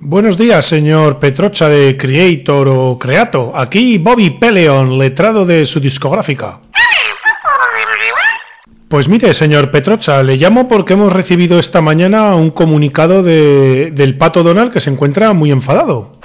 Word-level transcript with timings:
Buenos 0.00 0.36
días, 0.36 0.66
señor 0.66 1.20
Petrocha 1.20 1.68
de 1.68 1.96
Creator 1.96 2.68
o 2.68 2.98
Creato. 2.98 3.52
Aquí 3.54 3.98
Bobby 3.98 4.30
Peleon, 4.30 4.98
letrado 4.98 5.44
de 5.44 5.64
su 5.66 5.78
discográfica. 5.78 6.58
Pues 8.88 9.06
mire, 9.06 9.32
señor 9.34 9.70
Petrocha, 9.70 10.20
le 10.24 10.36
llamo 10.36 10.66
porque 10.66 10.94
hemos 10.94 11.12
recibido 11.12 11.60
esta 11.60 11.80
mañana 11.80 12.34
un 12.34 12.50
comunicado 12.50 13.22
de, 13.22 13.92
del 13.92 14.18
pato 14.18 14.42
Donald 14.42 14.72
que 14.72 14.80
se 14.80 14.90
encuentra 14.90 15.32
muy 15.32 15.52
enfadado. 15.52 16.18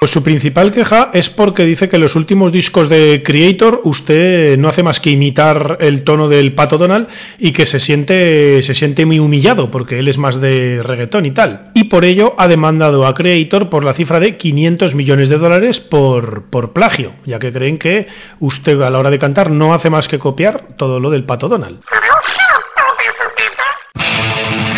Pues 0.00 0.12
su 0.12 0.22
principal 0.22 0.72
queja 0.72 1.10
es 1.12 1.28
porque 1.28 1.66
dice 1.66 1.90
que 1.90 1.96
en 1.96 2.02
los 2.02 2.16
últimos 2.16 2.52
discos 2.52 2.88
de 2.88 3.22
Creator 3.22 3.82
usted 3.84 4.56
no 4.56 4.70
hace 4.70 4.82
más 4.82 4.98
que 4.98 5.10
imitar 5.10 5.76
el 5.78 6.04
tono 6.04 6.26
del 6.26 6.54
Pato 6.54 6.78
Donald 6.78 7.06
y 7.38 7.52
que 7.52 7.66
se 7.66 7.78
siente, 7.78 8.62
se 8.62 8.72
siente 8.72 9.04
muy 9.04 9.18
humillado 9.18 9.70
porque 9.70 9.98
él 9.98 10.08
es 10.08 10.16
más 10.16 10.40
de 10.40 10.82
reggaetón 10.82 11.26
y 11.26 11.32
tal. 11.32 11.70
Y 11.74 11.84
por 11.84 12.06
ello 12.06 12.34
ha 12.38 12.48
demandado 12.48 13.06
a 13.06 13.12
Creator 13.12 13.68
por 13.68 13.84
la 13.84 13.92
cifra 13.92 14.20
de 14.20 14.38
500 14.38 14.94
millones 14.94 15.28
de 15.28 15.36
dólares 15.36 15.80
por, 15.80 16.44
por 16.44 16.72
plagio, 16.72 17.12
ya 17.26 17.38
que 17.38 17.52
creen 17.52 17.76
que 17.76 18.06
usted 18.38 18.80
a 18.80 18.88
la 18.88 19.00
hora 19.00 19.10
de 19.10 19.18
cantar 19.18 19.50
no 19.50 19.74
hace 19.74 19.90
más 19.90 20.08
que 20.08 20.18
copiar 20.18 20.68
todo 20.78 20.98
lo 20.98 21.10
del 21.10 21.24
Pato 21.24 21.46
Donald. 21.46 21.80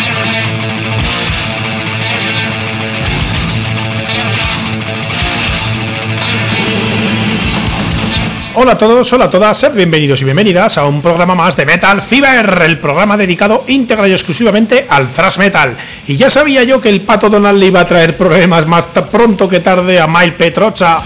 Hola 8.55 8.73
a 8.73 8.77
todos, 8.77 9.11
hola 9.11 9.25
a 9.25 9.29
todas, 9.31 9.57
sed 9.57 9.73
bienvenidos 9.73 10.21
y 10.21 10.25
bienvenidas 10.25 10.77
a 10.77 10.85
un 10.85 11.01
programa 11.01 11.33
más 11.33 11.55
de 11.55 11.65
Metal 11.65 12.03
Fever, 12.03 12.61
el 12.61 12.77
programa 12.77 13.17
dedicado 13.17 13.63
íntegra 13.67 14.07
y 14.07 14.11
exclusivamente 14.11 14.85
al 14.87 15.11
thrash 15.11 15.39
metal. 15.39 15.75
Y 16.07 16.17
ya 16.17 16.29
sabía 16.29 16.63
yo 16.63 16.79
que 16.79 16.89
el 16.89 17.01
pato 17.01 17.31
Donald 17.31 17.57
le 17.57 17.65
iba 17.65 17.79
a 17.79 17.87
traer 17.87 18.15
problemas 18.15 18.67
más 18.67 18.85
pronto 19.11 19.49
que 19.49 19.61
tarde 19.61 19.99
a 19.99 20.05
Mile 20.05 20.33
Petrocha. 20.33 21.01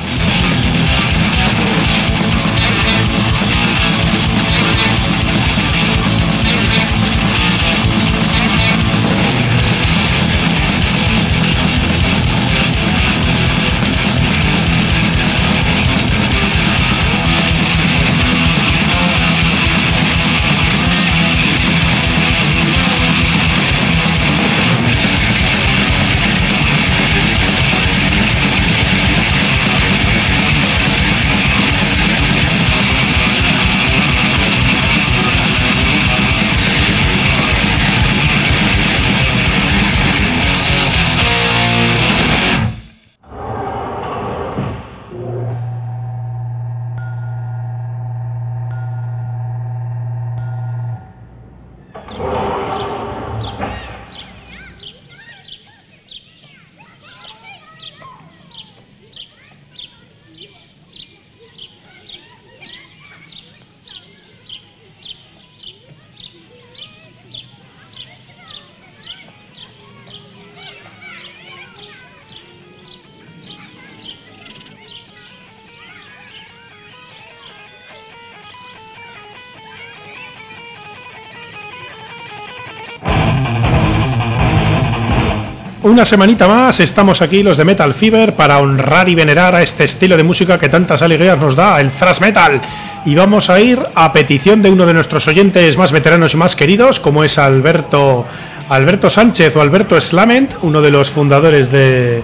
Una 85.97 86.05
semanita 86.05 86.47
más 86.47 86.79
estamos 86.79 87.23
aquí 87.23 87.41
los 87.41 87.57
de 87.57 87.65
Metal 87.65 87.91
Fever 87.95 88.35
para 88.35 88.59
honrar 88.59 89.09
y 89.09 89.15
venerar 89.15 89.55
a 89.55 89.63
este 89.63 89.85
estilo 89.85 90.15
de 90.15 90.21
música 90.21 90.59
que 90.59 90.69
tantas 90.69 91.01
alegrías 91.01 91.39
nos 91.39 91.55
da, 91.55 91.81
el 91.81 91.89
thrash 91.89 92.19
metal. 92.19 92.61
Y 93.03 93.15
vamos 93.15 93.49
a 93.49 93.59
ir 93.59 93.81
a 93.95 94.13
petición 94.13 94.61
de 94.61 94.69
uno 94.69 94.85
de 94.85 94.93
nuestros 94.93 95.27
oyentes 95.27 95.75
más 95.75 95.91
veteranos 95.91 96.35
y 96.35 96.37
más 96.37 96.55
queridos, 96.55 96.99
como 96.99 97.23
es 97.23 97.39
Alberto 97.39 98.27
Alberto 98.69 99.09
Sánchez 99.09 99.55
o 99.55 99.61
Alberto 99.61 99.99
Slament, 99.99 100.53
uno 100.61 100.83
de 100.83 100.91
los 100.91 101.09
fundadores 101.09 101.71
de, 101.71 102.21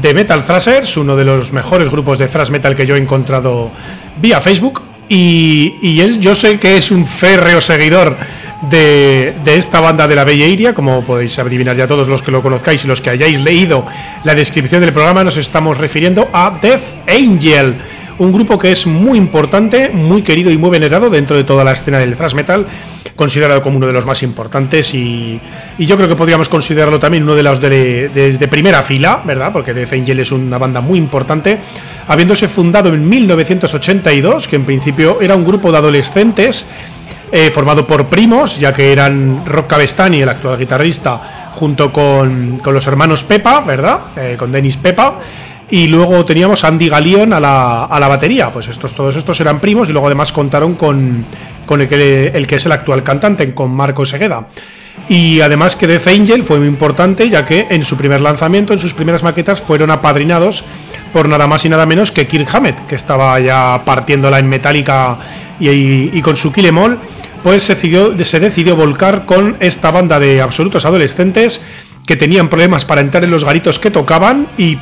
de 0.00 0.14
Metal 0.14 0.46
Thrashers, 0.46 0.96
uno 0.96 1.14
de 1.14 1.26
los 1.26 1.52
mejores 1.52 1.90
grupos 1.90 2.16
de 2.16 2.28
thrash 2.28 2.48
metal 2.48 2.74
que 2.74 2.86
yo 2.86 2.96
he 2.96 2.98
encontrado 2.98 3.70
vía 4.16 4.40
Facebook. 4.40 4.80
Y, 5.10 5.74
y 5.82 6.00
él, 6.00 6.20
yo 6.20 6.34
sé 6.34 6.58
que 6.58 6.78
es 6.78 6.90
un 6.90 7.06
férreo 7.06 7.60
seguidor 7.60 8.16
de, 8.70 9.34
de, 9.44 9.56
esta 9.56 9.80
banda 9.80 10.06
de 10.06 10.14
la 10.14 10.24
Bella 10.24 10.46
Iria, 10.46 10.74
como 10.74 11.04
podéis 11.04 11.38
adivinar 11.38 11.76
ya 11.76 11.86
todos 11.86 12.08
los 12.08 12.22
que 12.22 12.30
lo 12.30 12.42
conozcáis 12.42 12.84
y 12.84 12.88
los 12.88 13.00
que 13.00 13.10
hayáis 13.10 13.40
leído 13.40 13.84
la 14.24 14.34
descripción 14.34 14.80
del 14.80 14.92
programa, 14.92 15.24
nos 15.24 15.36
estamos 15.36 15.78
refiriendo 15.78 16.28
a 16.32 16.58
Death 16.60 16.82
Angel, 17.08 17.74
un 18.18 18.32
grupo 18.32 18.58
que 18.58 18.70
es 18.70 18.86
muy 18.86 19.18
importante, 19.18 19.88
muy 19.88 20.22
querido 20.22 20.50
y 20.50 20.58
muy 20.58 20.70
venerado 20.70 21.10
dentro 21.10 21.36
de 21.36 21.44
toda 21.44 21.64
la 21.64 21.72
escena 21.72 21.98
del 21.98 22.16
thrash 22.16 22.34
metal, 22.34 22.66
considerado 23.16 23.62
como 23.62 23.76
uno 23.76 23.86
de 23.86 23.92
los 23.92 24.06
más 24.06 24.22
importantes 24.22 24.94
y, 24.94 25.40
y 25.78 25.86
yo 25.86 25.96
creo 25.96 26.08
que 26.08 26.16
podríamos 26.16 26.48
considerarlo 26.48 26.98
también 26.98 27.22
uno 27.24 27.34
de 27.34 27.42
los 27.42 27.60
de, 27.60 28.08
de, 28.08 28.38
de, 28.38 28.48
primera 28.48 28.82
fila, 28.82 29.22
¿verdad? 29.24 29.52
Porque 29.52 29.74
Death 29.74 29.92
Angel 29.92 30.20
es 30.20 30.32
una 30.32 30.58
banda 30.58 30.80
muy 30.80 30.98
importante, 30.98 31.58
habiéndose 32.06 32.48
fundado 32.48 32.88
en 32.90 33.08
1982, 33.08 34.48
que 34.48 34.56
en 34.56 34.64
principio 34.64 35.20
era 35.20 35.34
un 35.34 35.44
grupo 35.44 35.70
de 35.70 35.78
adolescentes 35.78 36.64
eh, 37.36 37.50
formado 37.50 37.84
por 37.84 38.06
primos, 38.06 38.56
ya 38.60 38.72
que 38.72 38.92
eran 38.92 39.44
Rob 39.44 39.66
Cavestani, 39.66 40.22
el 40.22 40.28
actual 40.28 40.56
guitarrista, 40.56 41.50
junto 41.56 41.92
con, 41.92 42.60
con 42.60 42.72
los 42.72 42.86
hermanos 42.86 43.24
Pepa, 43.24 43.60
¿verdad? 43.62 43.98
Eh, 44.14 44.36
con 44.38 44.52
Dennis 44.52 44.76
Pepa. 44.76 45.18
Y 45.68 45.88
luego 45.88 46.24
teníamos 46.24 46.62
Andy 46.62 46.88
Galion 46.88 47.32
a 47.32 47.40
la, 47.40 47.86
a 47.86 47.98
la 47.98 48.06
batería. 48.06 48.52
Pues 48.52 48.68
estos, 48.68 48.94
todos 48.94 49.16
estos 49.16 49.40
eran 49.40 49.58
primos 49.58 49.88
y 49.88 49.92
luego 49.92 50.06
además 50.06 50.30
contaron 50.30 50.74
con, 50.76 51.26
con 51.66 51.80
el, 51.80 51.88
que, 51.88 52.54
es 52.54 52.66
el 52.66 52.70
actual 52.70 53.02
cantante, 53.02 53.52
con 53.52 53.74
Marco 53.74 54.04
Segueda. 54.04 54.46
Y 55.08 55.40
además 55.40 55.74
que 55.74 55.88
Death 55.88 56.06
Angel 56.06 56.44
fue 56.44 56.60
muy 56.60 56.68
importante, 56.68 57.28
ya 57.28 57.44
que 57.44 57.66
en 57.68 57.82
su 57.82 57.96
primer 57.96 58.20
lanzamiento, 58.20 58.72
en 58.72 58.78
sus 58.78 58.94
primeras 58.94 59.24
maquetas, 59.24 59.60
fueron 59.62 59.90
apadrinados 59.90 60.62
por 61.12 61.28
nada 61.28 61.48
más 61.48 61.64
y 61.64 61.68
nada 61.68 61.84
menos 61.84 62.12
que 62.12 62.28
Kirk 62.28 62.48
Hammett, 62.54 62.86
que 62.86 62.94
estaba 62.94 63.40
ya 63.40 63.82
partiéndola 63.84 64.38
en 64.38 64.48
metálica 64.48 65.18
y, 65.58 65.68
y, 65.68 66.10
y, 66.14 66.22
con 66.22 66.36
su 66.36 66.52
Kilemol, 66.52 67.00
pues 67.44 67.62
se 67.62 68.40
decidió, 68.40 68.74
volcar 68.74 69.26
con 69.26 69.58
esta 69.60 69.90
banda 69.90 70.18
de 70.18 70.40
absolutos 70.40 70.86
adolescentes 70.86 71.60
que 72.06 72.16
tenían 72.16 72.48
problemas 72.48 72.86
para 72.86 73.02
entrar 73.02 73.22
en 73.22 73.30
los 73.30 73.44
garitos 73.44 73.78
que 73.78 73.90
tocaban 73.90 74.48
y 74.56 74.78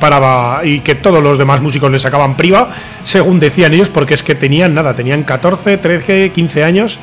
y 0.63 0.79
que 0.79 0.95
todos 0.95 1.21
los 1.21 1.37
demás 1.37 1.61
músicos 1.61 1.91
les 1.91 2.01
sacaban 2.01 2.37
priva, 2.37 2.69
según 3.03 3.41
decían 3.41 3.73
ellos, 3.73 3.89
porque 3.89 4.13
es 4.13 4.23
que 4.23 4.35
tenían 4.35 4.73
nada, 4.73 4.93
tenían 4.93 5.23
14, 5.23 5.77
13, 5.77 6.29
15 6.29 6.63
años 6.63 6.97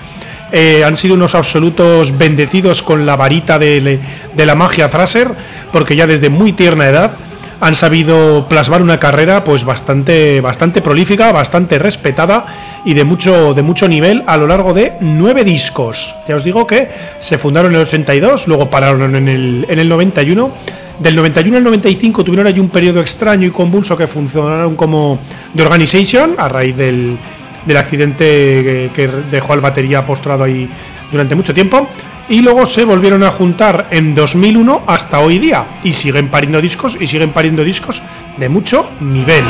eh, 0.52 0.82
han 0.84 0.96
sido 0.96 1.14
unos 1.14 1.34
absolutos 1.34 2.16
bendecidos 2.16 2.82
con 2.82 3.06
la 3.06 3.16
varita 3.16 3.58
de, 3.58 4.00
la 4.36 4.54
magia 4.54 4.88
Thrasher, 4.88 5.28
porque 5.72 5.96
ya 5.96 6.06
desde 6.06 6.28
muy 6.28 6.52
tierna 6.52 6.88
edad 6.88 7.12
han 7.60 7.74
sabido 7.74 8.46
plasmar 8.48 8.80
una 8.80 8.98
carrera 8.98 9.44
pues 9.44 9.64
bastante 9.64 10.40
bastante 10.40 10.80
prolífica, 10.80 11.30
bastante 11.30 11.78
respetada 11.78 12.80
y 12.86 12.94
de 12.94 13.04
mucho 13.04 13.52
de 13.52 13.60
mucho 13.60 13.86
nivel 13.86 14.24
a 14.26 14.38
lo 14.38 14.46
largo 14.46 14.72
de 14.72 14.94
nueve 15.00 15.44
discos. 15.44 16.14
Ya 16.26 16.36
os 16.36 16.44
digo 16.44 16.66
que 16.66 16.88
se 17.20 17.36
fundaron 17.36 17.72
en 17.72 17.80
el 17.80 17.86
82, 17.86 18.48
luego 18.48 18.70
pararon 18.70 19.14
en 19.14 19.28
el, 19.28 19.66
en 19.68 19.78
el 19.78 19.88
91. 19.88 20.80
Del 21.00 21.16
91 21.16 21.56
al 21.56 21.64
95 21.64 22.24
tuvieron 22.24 22.46
allí 22.46 22.60
un 22.60 22.68
periodo 22.68 23.00
extraño 23.00 23.46
y 23.46 23.50
convulso 23.50 23.96
que 23.96 24.06
funcionaron 24.06 24.76
como 24.76 25.18
The 25.54 25.62
Organization 25.62 26.34
a 26.36 26.48
raíz 26.48 26.76
del, 26.76 27.18
del 27.64 27.76
accidente 27.76 28.90
que, 28.94 29.10
dejó 29.30 29.52
al 29.52 29.60
batería 29.60 30.06
postrado 30.06 30.44
ahí 30.44 30.68
durante 31.10 31.34
mucho 31.34 31.54
tiempo 31.54 31.88
y 32.28 32.40
luego 32.40 32.66
se 32.66 32.84
volvieron 32.84 33.22
a 33.24 33.30
juntar 33.32 33.88
en 33.90 34.14
2001 34.14 34.82
hasta 34.86 35.20
hoy 35.20 35.38
día 35.38 35.80
y 35.82 35.92
siguen 35.92 36.28
pariendo 36.28 36.60
discos 36.60 36.96
y 36.98 37.06
siguen 37.06 37.30
pariendo 37.30 37.64
discos 37.64 38.00
de 38.36 38.48
mucho 38.48 38.90
nivel. 39.00 39.44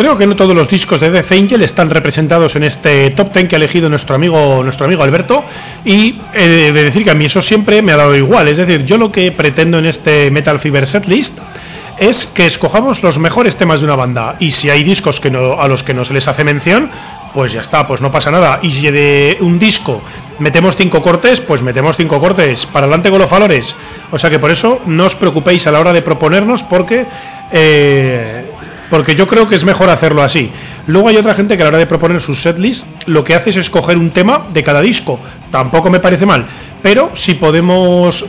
Creo 0.00 0.16
que 0.16 0.26
no 0.26 0.34
todos 0.34 0.56
los 0.56 0.66
discos 0.66 0.98
de 0.98 1.10
Death 1.10 1.30
Angel 1.30 1.60
están 1.60 1.90
representados 1.90 2.56
en 2.56 2.62
este 2.62 3.10
top 3.10 3.34
10 3.34 3.48
que 3.48 3.56
ha 3.56 3.58
elegido 3.58 3.86
nuestro 3.90 4.14
amigo 4.14 4.62
nuestro 4.64 4.86
amigo 4.86 5.02
Alberto 5.02 5.44
y 5.84 6.18
he 6.32 6.48
de 6.48 6.72
decir 6.72 7.04
que 7.04 7.10
a 7.10 7.14
mí 7.14 7.26
eso 7.26 7.42
siempre 7.42 7.82
me 7.82 7.92
ha 7.92 7.98
dado 7.98 8.16
igual, 8.16 8.48
es 8.48 8.56
decir, 8.56 8.86
yo 8.86 8.96
lo 8.96 9.12
que 9.12 9.30
pretendo 9.30 9.78
en 9.78 9.84
este 9.84 10.30
Metal 10.30 10.58
Fever 10.58 10.86
Setlist 10.86 11.36
es 11.98 12.24
que 12.28 12.46
escojamos 12.46 13.02
los 13.02 13.18
mejores 13.18 13.56
temas 13.56 13.80
de 13.80 13.84
una 13.84 13.94
banda 13.94 14.36
y 14.38 14.52
si 14.52 14.70
hay 14.70 14.84
discos 14.84 15.20
que 15.20 15.30
no, 15.30 15.60
a 15.60 15.68
los 15.68 15.82
que 15.82 15.92
no 15.92 16.02
se 16.06 16.14
les 16.14 16.26
hace 16.26 16.44
mención, 16.44 16.90
pues 17.34 17.52
ya 17.52 17.60
está, 17.60 17.86
pues 17.86 18.00
no 18.00 18.10
pasa 18.10 18.30
nada. 18.30 18.60
Y 18.62 18.70
si 18.70 18.90
de 18.90 19.36
un 19.42 19.58
disco 19.58 20.00
metemos 20.38 20.76
cinco 20.76 21.02
cortes, 21.02 21.40
pues 21.42 21.60
metemos 21.60 21.98
cinco 21.98 22.18
cortes. 22.18 22.64
Para 22.72 22.86
adelante 22.86 23.10
con 23.10 23.18
los 23.20 23.30
valores. 23.30 23.76
O 24.10 24.18
sea 24.18 24.30
que 24.30 24.38
por 24.38 24.50
eso 24.50 24.80
no 24.86 25.06
os 25.06 25.14
preocupéis 25.16 25.66
a 25.66 25.70
la 25.70 25.80
hora 25.80 25.92
de 25.92 26.00
proponernos 26.00 26.62
porque 26.64 27.06
eh, 27.52 28.49
porque 28.90 29.14
yo 29.14 29.26
creo 29.26 29.48
que 29.48 29.54
es 29.54 29.64
mejor 29.64 29.88
hacerlo 29.88 30.22
así. 30.22 30.50
Luego 30.86 31.08
hay 31.08 31.16
otra 31.16 31.34
gente 31.34 31.56
que 31.56 31.62
a 31.62 31.66
la 31.66 31.68
hora 31.70 31.78
de 31.78 31.86
proponer 31.86 32.20
sus 32.20 32.40
setlist 32.42 32.84
lo 33.06 33.24
que 33.24 33.34
hace 33.34 33.50
es 33.50 33.56
escoger 33.56 33.96
un 33.96 34.10
tema 34.10 34.48
de 34.52 34.62
cada 34.62 34.80
disco. 34.80 35.18
Tampoco 35.50 35.88
me 35.88 36.00
parece 36.00 36.26
mal, 36.26 36.46
pero 36.82 37.10
si 37.14 37.34
podemos 37.34 38.24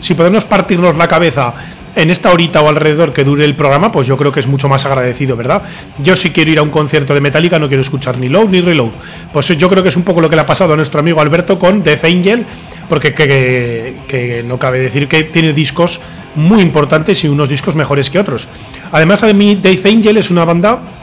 si 0.00 0.14
podemos 0.14 0.44
partirnos 0.44 0.96
la 0.96 1.08
cabeza 1.08 1.54
en 1.94 2.10
esta 2.10 2.30
horita 2.32 2.60
o 2.62 2.68
alrededor 2.68 3.12
que 3.12 3.24
dure 3.24 3.44
el 3.44 3.54
programa, 3.54 3.92
pues 3.92 4.06
yo 4.06 4.16
creo 4.16 4.32
que 4.32 4.40
es 4.40 4.46
mucho 4.46 4.68
más 4.68 4.84
agradecido, 4.86 5.36
¿verdad? 5.36 5.62
Yo 5.98 6.16
si 6.16 6.30
quiero 6.30 6.50
ir 6.50 6.58
a 6.58 6.62
un 6.62 6.70
concierto 6.70 7.14
de 7.14 7.20
Metallica 7.20 7.58
no 7.58 7.68
quiero 7.68 7.82
escuchar 7.82 8.18
ni 8.18 8.28
Low 8.28 8.48
ni 8.48 8.60
Reload. 8.60 8.92
Pues 9.32 9.48
yo 9.48 9.68
creo 9.68 9.82
que 9.82 9.90
es 9.90 9.96
un 9.96 10.02
poco 10.02 10.20
lo 10.20 10.30
que 10.30 10.36
le 10.36 10.42
ha 10.42 10.46
pasado 10.46 10.72
a 10.72 10.76
nuestro 10.76 11.00
amigo 11.00 11.20
Alberto 11.20 11.58
con 11.58 11.82
Death 11.82 12.04
Angel, 12.04 12.46
porque 12.88 13.14
que, 13.14 14.44
no 14.46 14.58
cabe 14.58 14.78
decir 14.78 15.08
que 15.08 15.24
tiene 15.24 15.52
discos 15.52 16.00
muy 16.34 16.62
importantes 16.62 17.22
y 17.24 17.28
unos 17.28 17.48
discos 17.48 17.74
mejores 17.74 18.08
que 18.08 18.18
otros. 18.18 18.48
Además, 18.90 19.22
a 19.22 19.32
mí 19.32 19.56
Death 19.56 19.86
Angel 19.86 20.16
es 20.16 20.30
una 20.30 20.44
banda 20.44 21.01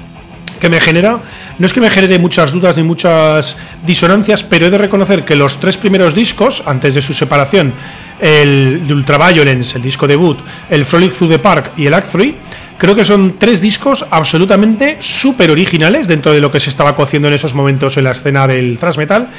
que 0.59 0.69
me 0.69 0.79
genera, 0.79 1.19
no 1.57 1.65
es 1.65 1.73
que 1.73 1.81
me 1.81 1.89
genere 1.89 2.19
muchas 2.19 2.51
dudas 2.51 2.77
ni 2.77 2.83
muchas 2.83 3.55
disonancias, 3.85 4.43
pero 4.43 4.67
he 4.67 4.69
de 4.69 4.77
reconocer 4.77 5.25
que 5.25 5.35
los 5.35 5.59
tres 5.59 5.77
primeros 5.77 6.13
discos, 6.13 6.61
antes 6.65 6.95
de 6.95 7.01
su 7.01 7.13
separación, 7.13 7.73
el 8.19 8.87
de 8.87 8.93
Ultraviolence, 8.93 9.77
el 9.77 9.83
disco 9.83 10.07
debut, 10.07 10.39
el 10.69 10.85
Frolic 10.85 11.15
Through 11.15 11.31
the 11.31 11.39
Park 11.39 11.71
y 11.77 11.85
el 11.85 11.93
Act 11.93 12.11
3, 12.11 12.33
creo 12.77 12.95
que 12.95 13.05
son 13.05 13.35
tres 13.37 13.61
discos 13.61 14.05
absolutamente 14.09 14.97
súper 15.01 15.51
originales 15.51 16.07
dentro 16.07 16.31
de 16.31 16.41
lo 16.41 16.51
que 16.51 16.59
se 16.59 16.69
estaba 16.69 16.95
cociendo 16.95 17.27
en 17.27 17.33
esos 17.35 17.53
momentos 17.53 17.97
en 17.97 18.05
la 18.05 18.11
escena 18.11 18.47
del 18.47 18.77
thrash 18.77 18.97
metal, 18.97 19.29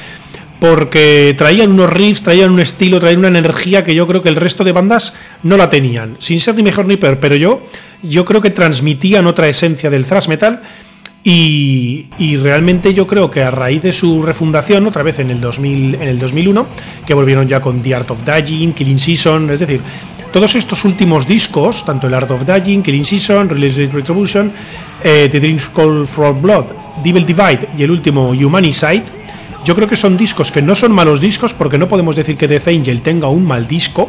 porque 0.61 1.35
traían 1.37 1.73
unos 1.73 1.91
riffs, 1.91 2.23
traían 2.23 2.51
un 2.51 2.61
estilo, 2.61 3.01
traían 3.01 3.21
una 3.21 3.29
energía 3.29 3.83
que 3.83 3.95
yo 3.95 4.06
creo 4.06 4.23
que 4.23 4.29
el 4.29 4.37
resto 4.37 4.63
de 4.63 4.73
bandas 4.73 5.15
no 5.43 5.56
la 5.56 5.71
tenían, 5.71 6.17
sin 6.21 6.39
ser 6.39 6.55
ni 6.55 6.63
mejor 6.63 6.85
ni 6.87 6.99
peor, 6.99 7.19
pero 7.19 7.35
yo, 7.35 7.63
yo 8.03 8.25
creo 8.27 8.43
que 8.43 8.51
transmitían 8.51 9.27
otra 9.27 9.49
esencia 9.49 9.89
del 9.89 10.05
thrash 10.05 10.29
metal 10.29 10.61
y, 11.22 12.37
realmente 12.37 12.94
yo 12.94 13.06
creo 13.06 13.31
que 13.31 13.43
a 13.43 13.50
raíz 13.50 13.82
de 13.82 13.93
su 13.93 14.22
refundación, 14.22 14.87
otra 14.87 15.02
vez 15.02 15.19
en 15.19 15.31
el, 15.31 15.40
2000, 15.40 15.96
en 15.96 16.08
el 16.08 16.19
2001, 16.19 16.67
que 17.06 17.14
volvieron 17.14 17.46
ya 17.46 17.61
con 17.61 17.82
The 17.82 17.94
Art 17.94 18.11
of 18.11 18.20
Dying, 18.25 18.72
Killing 18.72 18.99
Season, 18.99 19.50
es 19.50 19.61
decir, 19.61 19.81
todos 20.32 20.55
estos 20.55 20.84
últimos 20.84 21.26
discos, 21.26 21.84
tanto 21.84 22.06
el 22.06 22.14
Art 22.14 22.31
of 22.31 22.44
Dying, 22.46 22.82
Killing 22.82 23.05
Season, 23.05 23.49
Release 23.49 23.87
Retribution, 23.87 24.52
eh, 25.02 25.28
The 25.31 25.40
Dreams 25.40 25.69
Call 25.75 26.06
for 26.06 26.40
Blood, 26.40 26.64
Devil 27.05 27.26
Divide 27.26 27.69
y 27.76 27.82
el 27.82 27.90
último 27.90 28.31
Humanicide, 28.31 29.05
yo 29.64 29.75
creo 29.75 29.88
que 29.88 29.96
son 29.96 30.17
discos 30.17 30.50
que 30.50 30.62
no 30.62 30.75
son 30.75 30.93
malos 30.93 31.20
discos 31.20 31.52
porque 31.52 31.76
no 31.76 31.87
podemos 31.87 32.17
decir 32.17 32.38
que 32.38 32.49
Death 32.49 32.69
Angel 32.69 33.02
tenga 33.02 33.28
un 33.28 33.46
mal 33.46 33.69
disco, 33.69 34.08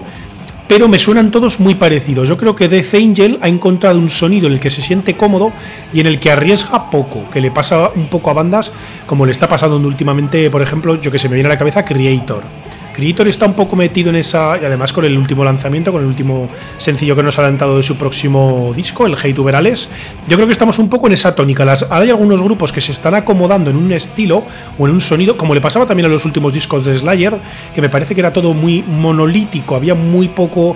pero 0.72 0.88
me 0.88 1.00
suenan 1.00 1.32
todos 1.32 1.60
muy 1.60 1.76
parecidos. 1.76 2.30
Yo 2.30 2.38
creo 2.38 2.56
que 2.56 2.70
Death 2.70 2.94
Angel 2.94 3.40
ha 3.42 3.50
encontrado 3.50 4.00
un 4.00 4.08
sonido 4.08 4.48
en 4.48 4.54
el 4.54 4.62
que 4.62 4.70
se 4.70 4.82
siente 4.82 5.18
cómodo 5.18 5.52
y 5.92 6.00
en 6.00 6.08
el 6.08 6.18
que 6.18 6.32
arriesga 6.32 6.90
poco, 6.90 7.30
que 7.30 7.42
le 7.42 7.52
pasa 7.52 7.90
un 7.94 8.08
poco 8.08 8.30
a 8.30 8.34
bandas 8.34 8.72
como 9.06 9.26
le 9.26 9.34
está 9.34 9.50
pasando 9.50 9.76
últimamente, 9.76 10.50
por 10.50 10.62
ejemplo, 10.62 10.96
yo 11.02 11.12
que 11.12 11.20
se 11.20 11.28
me 11.28 11.36
viene 11.36 11.48
a 11.50 11.52
la 11.52 11.58
cabeza 11.58 11.84
Creator. 11.84 12.46
Creator 12.94 13.28
está 13.28 13.46
un 13.46 13.54
poco 13.54 13.76
metido 13.76 14.10
en 14.10 14.18
esa, 14.18 14.58
y 14.62 14.66
además 14.66 14.92
con 14.94 15.06
el 15.06 15.18
último 15.18 15.44
lanzamiento, 15.44 15.92
con 15.92 16.02
el 16.02 16.08
último 16.08 16.50
sencillo 16.78 17.16
que 17.16 17.24
nos 17.24 17.38
ha 17.38 17.42
adelantado 17.42 17.78
de 17.78 17.84
su 17.84 17.96
próximo 17.96 18.74
disco, 18.76 19.06
el 19.06 19.16
Hate 19.16 19.38
Uberales, 19.40 19.90
yo 20.28 20.36
creo 20.36 20.48
que 20.48 20.54
estamos 20.54 20.78
un 20.80 20.90
poco 20.90 21.08
en 21.08 21.14
esa 21.14 21.34
tónica. 21.36 21.66
Las, 21.66 21.86
hay 21.90 22.10
algunos 22.10 22.42
grupos 22.42 22.72
que 22.72 22.82
se 22.82 22.92
están 22.92 23.16
acomodando 23.16 23.70
en 23.70 23.78
un 23.78 23.92
estilo 23.92 24.44
o 24.78 24.88
en 24.88 24.94
un 24.94 25.02
sonido, 25.02 25.38
como 25.38 25.56
le 25.56 25.62
pasaba 25.62 25.86
también 25.86 26.06
a 26.08 26.10
los 26.10 26.26
últimos 26.26 26.54
discos 26.54 26.86
de 26.86 26.98
Slayer, 26.98 27.38
que 27.74 27.82
me 27.82 27.90
parece 27.90 28.14
que 28.14 28.22
era 28.22 28.34
todo 28.34 28.54
muy 28.54 28.84
monolítico, 28.84 29.76
había 29.76 29.96
muy 29.96 30.28
poco 30.30 30.76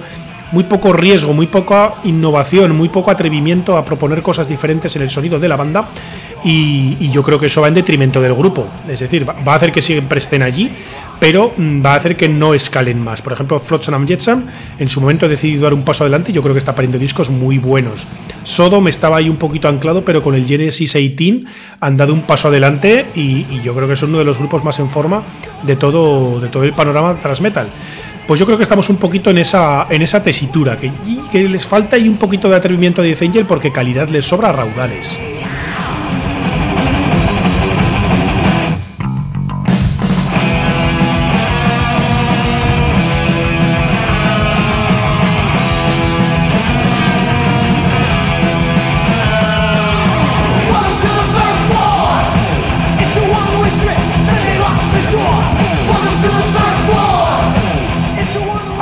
muy 0.56 0.64
poco 0.64 0.94
riesgo, 0.94 1.34
muy 1.34 1.48
poca 1.48 1.96
innovación, 2.06 2.74
muy 2.78 2.88
poco 2.88 3.12
atrevimiento 3.12 3.76
a 3.76 3.84
proponer 3.84 4.22
cosas 4.22 4.48
diferentes 4.48 4.96
en 4.96 5.02
el 5.02 5.10
sonido 5.10 5.38
de 5.38 5.50
la 5.50 5.58
banda 5.58 5.90
y, 6.46 7.10
yo 7.10 7.24
creo 7.24 7.38
que 7.38 7.48
eso 7.48 7.60
va 7.60 7.68
en 7.68 7.74
detrimento 7.74 8.22
del 8.22 8.34
grupo. 8.34 8.66
Es 8.88 9.02
decir, 9.02 9.28
va, 9.28 9.52
a 9.52 9.56
hacer 9.56 9.74
que 9.74 9.82
siempre 9.82 10.20
estén 10.20 10.42
allí, 10.42 10.72
pero 11.20 11.52
mm, 11.58 11.86
va 11.86 11.94
a 11.94 11.96
hacer 11.98 12.16
que 12.16 12.30
no 12.30 12.54
escalen 12.54 13.02
más. 13.04 13.22
Por 13.22 13.34
ejemplo, 13.34 13.60
Flotsam 13.60 13.96
and 13.96 14.08
Jetsam 14.08 14.46
en 14.80 14.88
su 14.88 15.02
momento 15.02 15.26
ha 15.26 15.30
decidido 15.30 15.64
dar 15.64 15.74
un 15.74 15.84
paso 15.84 16.06
adelante 16.06 16.32
y 16.32 16.34
yo 16.34 16.42
creo 16.42 16.54
que 16.54 16.60
está 16.60 16.74
pariendo 16.74 16.98
discos 16.98 17.30
muy 17.30 17.58
buenos. 17.58 18.08
Sodom 18.44 18.88
estaba 18.88 19.18
ahí 19.18 19.28
un 19.28 19.38
poquito 19.38 19.68
anclado, 19.68 20.06
pero 20.06 20.24
con 20.24 20.36
el 20.36 20.46
Genesis 20.46 20.94
18 20.94 21.48
han 21.82 21.98
dado 21.98 22.14
un 22.14 22.22
paso 22.22 22.48
adelante 22.48 23.08
y, 23.14 23.60
yo 23.62 23.76
creo 23.76 23.90
que 23.90 23.96
es 23.96 24.04
uno 24.04 24.20
de 24.20 24.26
los 24.26 24.38
grupos 24.38 24.64
más 24.64 24.80
en 24.80 24.90
forma 24.90 25.22
de 25.64 25.76
todo, 25.76 26.40
de 26.40 26.48
todo 26.48 26.64
el 26.64 26.72
panorama 26.72 27.20
transmetal 27.22 27.68
pues 28.28 28.40
yo 28.40 28.46
creo 28.46 28.58
que 28.58 28.64
estamos 28.64 28.90
un 28.90 28.98
poquito 28.98 29.30
en 29.30 29.38
esa, 29.38 29.88
en 29.90 30.02
esa 30.02 30.24
tesitura, 30.24 30.78
que, 30.78 30.92
les 31.34 31.66
falta 31.66 31.96
ahí 31.96 32.08
un 32.08 32.18
poquito 32.18 32.50
de 32.50 32.56
atrevimiento 32.56 33.02
a 33.02 33.06
Death 33.06 33.22
Angel 33.22 33.46
porque 33.46 33.72
calidad 33.72 34.10
les 34.10 34.26
sobra 34.26 34.52
raudales. 34.52 35.18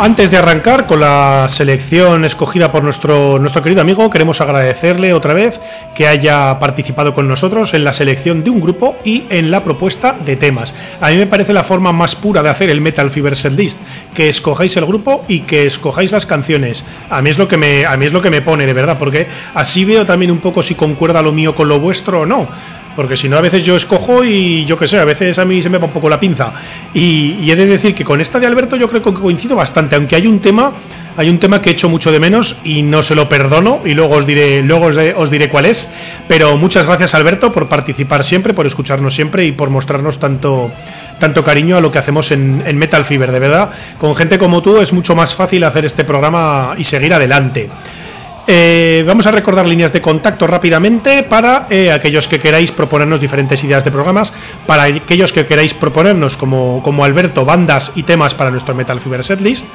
Antes 0.04 0.30
de 0.30 0.36
arrancar 0.36 0.86
con 0.86 1.00
la 1.00 1.48
selección 1.48 2.26
escogida 2.26 2.74
por 2.74 2.84
nuestro, 2.84 3.40
nuestro 3.40 3.64
querido 3.64 3.80
amigo, 3.80 4.10
queremos 4.10 4.42
agradecerle 4.42 5.14
otra 5.14 5.34
vez 5.34 5.58
que 5.96 6.10
haya 6.10 6.60
participado 6.60 7.14
con 7.14 7.26
nosotros 7.26 7.74
en 7.74 7.86
la 7.86 7.94
selección 7.94 8.44
de 8.44 8.50
un 8.50 8.60
grupo 8.60 8.98
y 9.06 9.24
en 9.30 9.50
la 9.50 9.64
propuesta 9.64 10.18
de 10.26 10.36
temas. 10.36 10.74
A 11.00 11.10
mí 11.10 11.16
me 11.16 11.28
parece 11.28 11.54
la 11.54 11.64
forma 11.64 11.94
más 11.94 12.16
pura 12.16 12.44
de 12.44 12.50
hacer 12.50 12.70
el 12.70 12.82
Metal 12.82 13.12
Fever 13.12 13.38
Set 13.38 13.54
List, 13.54 13.80
que 14.14 14.28
escojáis 14.28 14.76
el 14.76 14.86
grupo 14.86 15.24
y 15.30 15.44
que 15.44 15.68
escojáis 15.68 16.12
las 16.12 16.26
canciones. 16.26 16.84
A 17.10 17.22
mí 17.22 17.30
es 17.30 17.38
lo 17.38 17.48
que 17.48 17.56
me, 17.56 17.86
a 17.86 17.96
mí 17.96 18.06
es 18.06 18.12
lo 18.12 18.22
que 18.22 18.30
me 18.30 18.42
pone 18.42 18.66
de 18.66 18.74
verdad, 18.74 19.00
porque 19.00 19.26
así 19.54 19.86
veo 19.86 20.06
también 20.06 20.32
un 20.32 20.40
poco 20.40 20.64
si 20.64 20.76
concuerda 20.76 21.22
lo 21.22 21.32
mío 21.32 21.56
con 21.56 21.70
lo 21.70 21.80
vuestro 21.80 22.20
o 22.20 22.26
no 22.26 22.50
porque 22.96 23.18
si 23.18 23.30
no 23.30 23.38
a 23.38 23.42
veces 23.42 23.64
yo 23.64 23.76
escojo 23.76 24.24
y 24.24 24.66
yo 24.66 24.78
qué 24.78 24.88
sé, 24.88 25.00
a 25.00 25.06
veces 25.06 25.38
a 25.40 25.46
mí 25.46 25.62
se 25.62 25.70
me 25.70 25.78
va 25.78 25.86
un 25.86 25.92
poco 25.92 26.10
la 26.10 26.20
pinza. 26.20 26.54
Y, 26.94 27.50
he 27.50 27.56
de 27.56 27.66
decir 27.66 27.94
que 27.94 28.04
con 28.04 28.20
esta 28.22 28.40
de 28.40 28.48
Alberto 28.48 28.76
yo 28.76 28.90
creo 28.90 29.02
que 29.02 29.14
coincido 29.14 29.56
bastante, 29.56 29.96
aunque 29.96 30.16
hay 30.16 30.26
un 30.26 30.40
tema, 30.40 30.74
hay 31.16 31.30
un 31.30 31.38
tema 31.38 31.62
que 31.62 31.70
he 31.70 31.74
hecho 31.74 31.90
mucho 31.90 32.12
de 32.12 32.20
menos 32.20 32.56
y 32.64 32.82
no 32.82 33.04
se 33.04 33.14
lo 33.14 33.30
perdono 33.30 33.82
y 33.86 33.94
luego 33.94 34.16
os 34.16 34.26
diré, 34.26 34.64
luego 34.64 34.88
os, 35.18 35.30
diré 35.30 35.50
cuál 35.50 35.66
es. 35.66 35.88
Pero 36.28 36.58
muchas 36.58 36.86
gracias 36.86 37.14
Alberto 37.14 37.52
por 37.52 37.68
participar 37.68 38.24
siempre, 38.24 38.54
por 38.54 38.66
escucharnos 38.66 39.14
siempre 39.14 39.46
y 39.46 39.52
por 39.52 39.70
mostrarnos 39.70 40.20
tanto, 40.20 40.72
tanto 41.20 41.44
cariño 41.44 41.78
a 41.78 41.82
lo 41.82 41.92
que 41.92 42.00
hacemos 42.00 42.32
en, 42.32 42.64
en 42.66 42.78
Metal 42.78 43.06
Fever, 43.06 43.32
de 43.32 43.40
verdad. 43.40 43.70
Con 44.00 44.16
gente 44.16 44.38
como 44.38 44.62
tú 44.62 44.80
es 44.80 44.92
mucho 44.94 45.16
más 45.16 45.36
fácil 45.36 45.64
hacer 45.64 45.86
este 45.86 46.04
programa 46.04 46.74
y 46.78 46.84
seguir 46.84 47.14
adelante. 47.14 47.70
Eh, 48.46 49.04
vamos 49.08 49.26
a 49.26 49.32
recordar 49.32 49.66
líneas 49.66 49.94
de 49.94 50.02
contacto 50.02 50.46
rápidamente 50.48 51.24
para 51.24 51.68
eh, 51.70 51.92
aquellos 51.92 52.28
que 52.28 52.40
queráis 52.40 52.72
proponernos 52.72 53.22
diferentes 53.22 53.64
ideas 53.64 53.86
de 53.86 53.92
programas, 53.92 54.34
para 54.68 54.84
aquellos 54.84 55.32
que 55.32 55.46
queráis 55.46 55.74
proponernos, 55.74 56.36
como, 56.36 56.82
como 56.84 57.06
Alberto, 57.06 57.46
bandas 57.46 57.92
y 57.96 58.04
temas 58.04 58.34
para 58.34 58.52
nuestro 58.52 58.76
Metal 58.76 59.00
Fever 59.00 59.24
Setlist. 59.24 59.66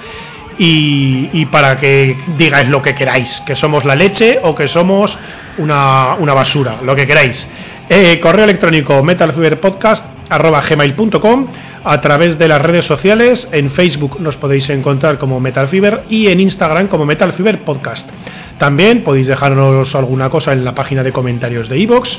Y, 0.61 1.31
y 1.33 1.47
para 1.47 1.79
que 1.79 2.17
digáis 2.37 2.69
lo 2.69 2.83
que 2.83 2.93
queráis, 2.93 3.41
que 3.47 3.55
somos 3.55 3.85
la 3.85 3.95
leche 3.95 4.41
o 4.43 4.57
que 4.57 4.67
somos 4.67 5.17
una, 5.57 6.15
una 6.15 6.35
basura, 6.35 6.81
lo 6.83 6.97
que 6.97 7.07
queráis. 7.07 7.49
Eh, 7.91 8.21
correo 8.21 8.45
electrónico 8.45 9.03
metalfiberpodcast.gmail.com 9.03 11.47
a 11.85 12.01
través 12.03 12.39
de 12.39 12.49
las 12.49 12.61
redes 12.61 12.85
sociales. 12.85 13.49
En 13.51 13.71
Facebook 13.71 14.21
nos 14.21 14.37
podéis 14.37 14.69
encontrar 14.69 15.19
como 15.19 15.41
Metalfiber 15.41 16.05
y 16.11 16.29
en 16.29 16.41
Instagram 16.41 16.89
como 16.89 17.07
Metalfiber 17.07 17.65
Podcast. 17.65 18.11
También 18.59 19.05
podéis 19.05 19.29
dejarnos 19.29 19.95
alguna 19.95 20.29
cosa 20.29 20.53
en 20.53 20.65
la 20.65 20.75
página 20.75 21.03
de 21.03 21.13
comentarios 21.13 21.69
de 21.69 21.79
iVoox. 21.79 22.19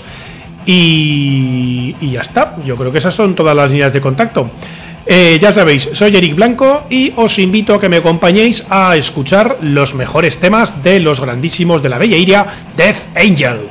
Y, 0.66 1.96
y 2.02 2.12
ya 2.12 2.22
está. 2.22 2.56
Yo 2.66 2.76
creo 2.76 2.92
que 2.92 2.98
esas 2.98 3.14
son 3.14 3.36
todas 3.36 3.56
las 3.56 3.70
líneas 3.70 3.94
de 3.94 4.02
contacto. 4.02 4.50
Eh, 5.06 5.40
ya 5.42 5.52
sabéis, 5.52 5.90
soy 5.94 6.16
Eric 6.16 6.36
Blanco 6.36 6.86
y 6.90 7.14
os 7.16 7.40
invito 7.40 7.74
a 7.74 7.80
que 7.80 7.90
me 7.90 7.98
acompañéis 7.98 8.64
a 8.70 8.96
escuchar 8.96 9.58
los 9.62 9.96
mejores 9.96 10.38
temas 10.40 10.84
de 10.84 11.00
los 11.00 11.20
grandísimos 11.20 11.82
de 11.82 11.90
la 11.90 11.98
bella 11.98 12.18
iria 12.18 12.46
Death 12.76 12.98
Angel. 13.16 13.70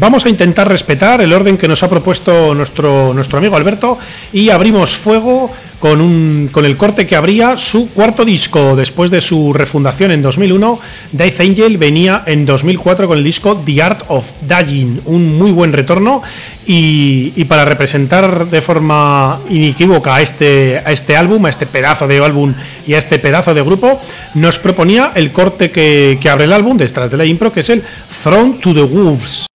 Vamos 0.00 0.24
a 0.24 0.30
intentar 0.30 0.66
respetar 0.66 1.20
el 1.20 1.30
orden 1.30 1.58
que 1.58 1.68
nos 1.68 1.82
ha 1.82 1.90
propuesto 1.90 2.54
nuestro, 2.54 3.12
nuestro 3.12 3.36
amigo 3.36 3.54
Alberto 3.54 3.98
y 4.32 4.48
abrimos 4.48 4.96
fuego 4.96 5.50
con, 5.78 6.00
un, 6.00 6.48
con 6.50 6.64
el 6.64 6.78
corte 6.78 7.06
que 7.06 7.16
abría 7.16 7.58
su 7.58 7.90
cuarto 7.90 8.24
disco. 8.24 8.76
Después 8.76 9.10
de 9.10 9.20
su 9.20 9.52
refundación 9.52 10.10
en 10.10 10.22
2001, 10.22 10.80
Death 11.12 11.40
Angel 11.40 11.76
venía 11.76 12.22
en 12.24 12.46
2004 12.46 13.08
con 13.08 13.18
el 13.18 13.24
disco 13.24 13.62
The 13.62 13.82
Art 13.82 14.04
of 14.08 14.24
Dying, 14.40 15.02
un 15.04 15.36
muy 15.36 15.52
buen 15.52 15.70
retorno 15.70 16.22
y, 16.66 17.44
para 17.44 17.66
representar 17.66 18.48
de 18.48 18.62
forma 18.62 19.40
inequívoca 19.50 20.14
a 20.14 20.22
este, 20.22 20.78
este 20.90 21.14
álbum, 21.14 21.44
a 21.44 21.50
este 21.50 21.66
pedazo 21.66 22.08
de 22.08 22.24
álbum 22.24 22.54
y 22.86 22.94
a 22.94 23.00
este 23.00 23.18
pedazo 23.18 23.52
de 23.52 23.60
grupo, 23.60 24.00
nos 24.32 24.58
proponía 24.60 25.12
el 25.14 25.30
corte 25.30 25.70
que, 25.70 26.18
abre 26.30 26.44
el 26.44 26.54
álbum 26.54 26.78
detrás 26.78 27.10
de 27.10 27.18
la 27.18 27.26
impro, 27.26 27.52
que 27.52 27.60
es 27.60 27.68
el 27.68 27.82
Thrown 28.22 28.60
to 28.60 28.72
the 28.72 28.82
Wolves. 28.82 29.49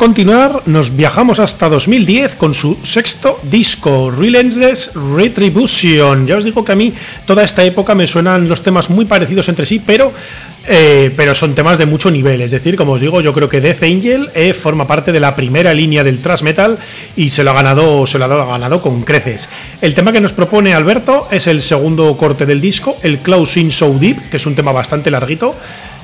Continuar, 0.00 0.62
nos 0.64 0.96
viajamos 0.96 1.38
hasta 1.40 1.68
2010 1.68 2.36
con 2.36 2.54
su 2.54 2.78
sexto 2.84 3.38
disco, 3.42 4.10
Relentless 4.10 4.92
Retribution. 4.94 6.26
Ya 6.26 6.38
os 6.38 6.44
digo 6.44 6.64
que 6.64 6.72
a 6.72 6.74
mí 6.74 6.94
toda 7.26 7.44
esta 7.44 7.62
época 7.64 7.94
me 7.94 8.06
suenan 8.06 8.48
los 8.48 8.62
temas 8.62 8.88
muy 8.88 9.04
parecidos 9.04 9.50
entre 9.50 9.66
sí, 9.66 9.78
pero 9.84 10.10
eh, 10.66 11.12
pero 11.14 11.34
son 11.34 11.54
temas 11.54 11.76
de 11.76 11.84
mucho 11.84 12.10
nivel. 12.10 12.40
Es 12.40 12.50
decir, 12.50 12.76
como 12.76 12.92
os 12.92 13.00
digo, 13.02 13.20
yo 13.20 13.34
creo 13.34 13.50
que 13.50 13.60
Death 13.60 13.82
Angel 13.82 14.30
eh, 14.34 14.54
forma 14.54 14.86
parte 14.86 15.12
de 15.12 15.20
la 15.20 15.36
primera 15.36 15.74
línea 15.74 16.02
del 16.02 16.22
thrash 16.22 16.40
metal 16.40 16.78
y 17.14 17.28
se 17.28 17.44
lo 17.44 17.50
ha 17.50 17.54
ganado, 17.54 18.06
se 18.06 18.18
lo 18.18 18.24
ha 18.24 18.46
ganado 18.46 18.80
con 18.80 19.02
creces. 19.02 19.50
El 19.82 19.92
tema 19.92 20.12
que 20.12 20.22
nos 20.22 20.32
propone 20.32 20.72
Alberto 20.72 21.28
es 21.30 21.46
el 21.46 21.60
segundo 21.60 22.16
corte 22.16 22.46
del 22.46 22.62
disco, 22.62 22.96
el 23.02 23.18
Close 23.18 23.70
So 23.70 23.92
Deep, 24.00 24.30
que 24.30 24.38
es 24.38 24.46
un 24.46 24.54
tema 24.54 24.72
bastante 24.72 25.10
larguito. 25.10 25.56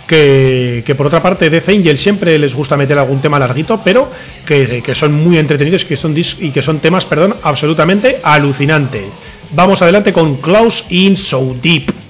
Que, 0.06 0.94
por 0.96 1.06
otra 1.08 1.22
parte 1.22 1.50
Death 1.50 1.68
Angel 1.68 1.98
siempre 1.98 2.38
les 2.38 2.54
gusta 2.54 2.76
meter 2.76 2.98
algún 2.98 3.20
tema 3.20 3.38
larguito, 3.38 3.80
pero 3.84 4.10
que, 4.44 4.94
son 4.94 5.12
muy 5.12 5.38
entretenidos 5.38 5.84
que 5.84 5.96
son 5.96 6.14
y 6.16 6.50
que 6.50 6.62
son 6.62 6.78
temas, 6.78 7.04
perdón, 7.04 7.36
absolutamente 7.42 8.20
alucinantes. 8.22 9.04
Vamos 9.52 9.80
adelante 9.82 10.12
con 10.12 10.36
Close 10.36 10.84
In 10.90 11.16
So 11.16 11.56
Deep. 11.60 12.05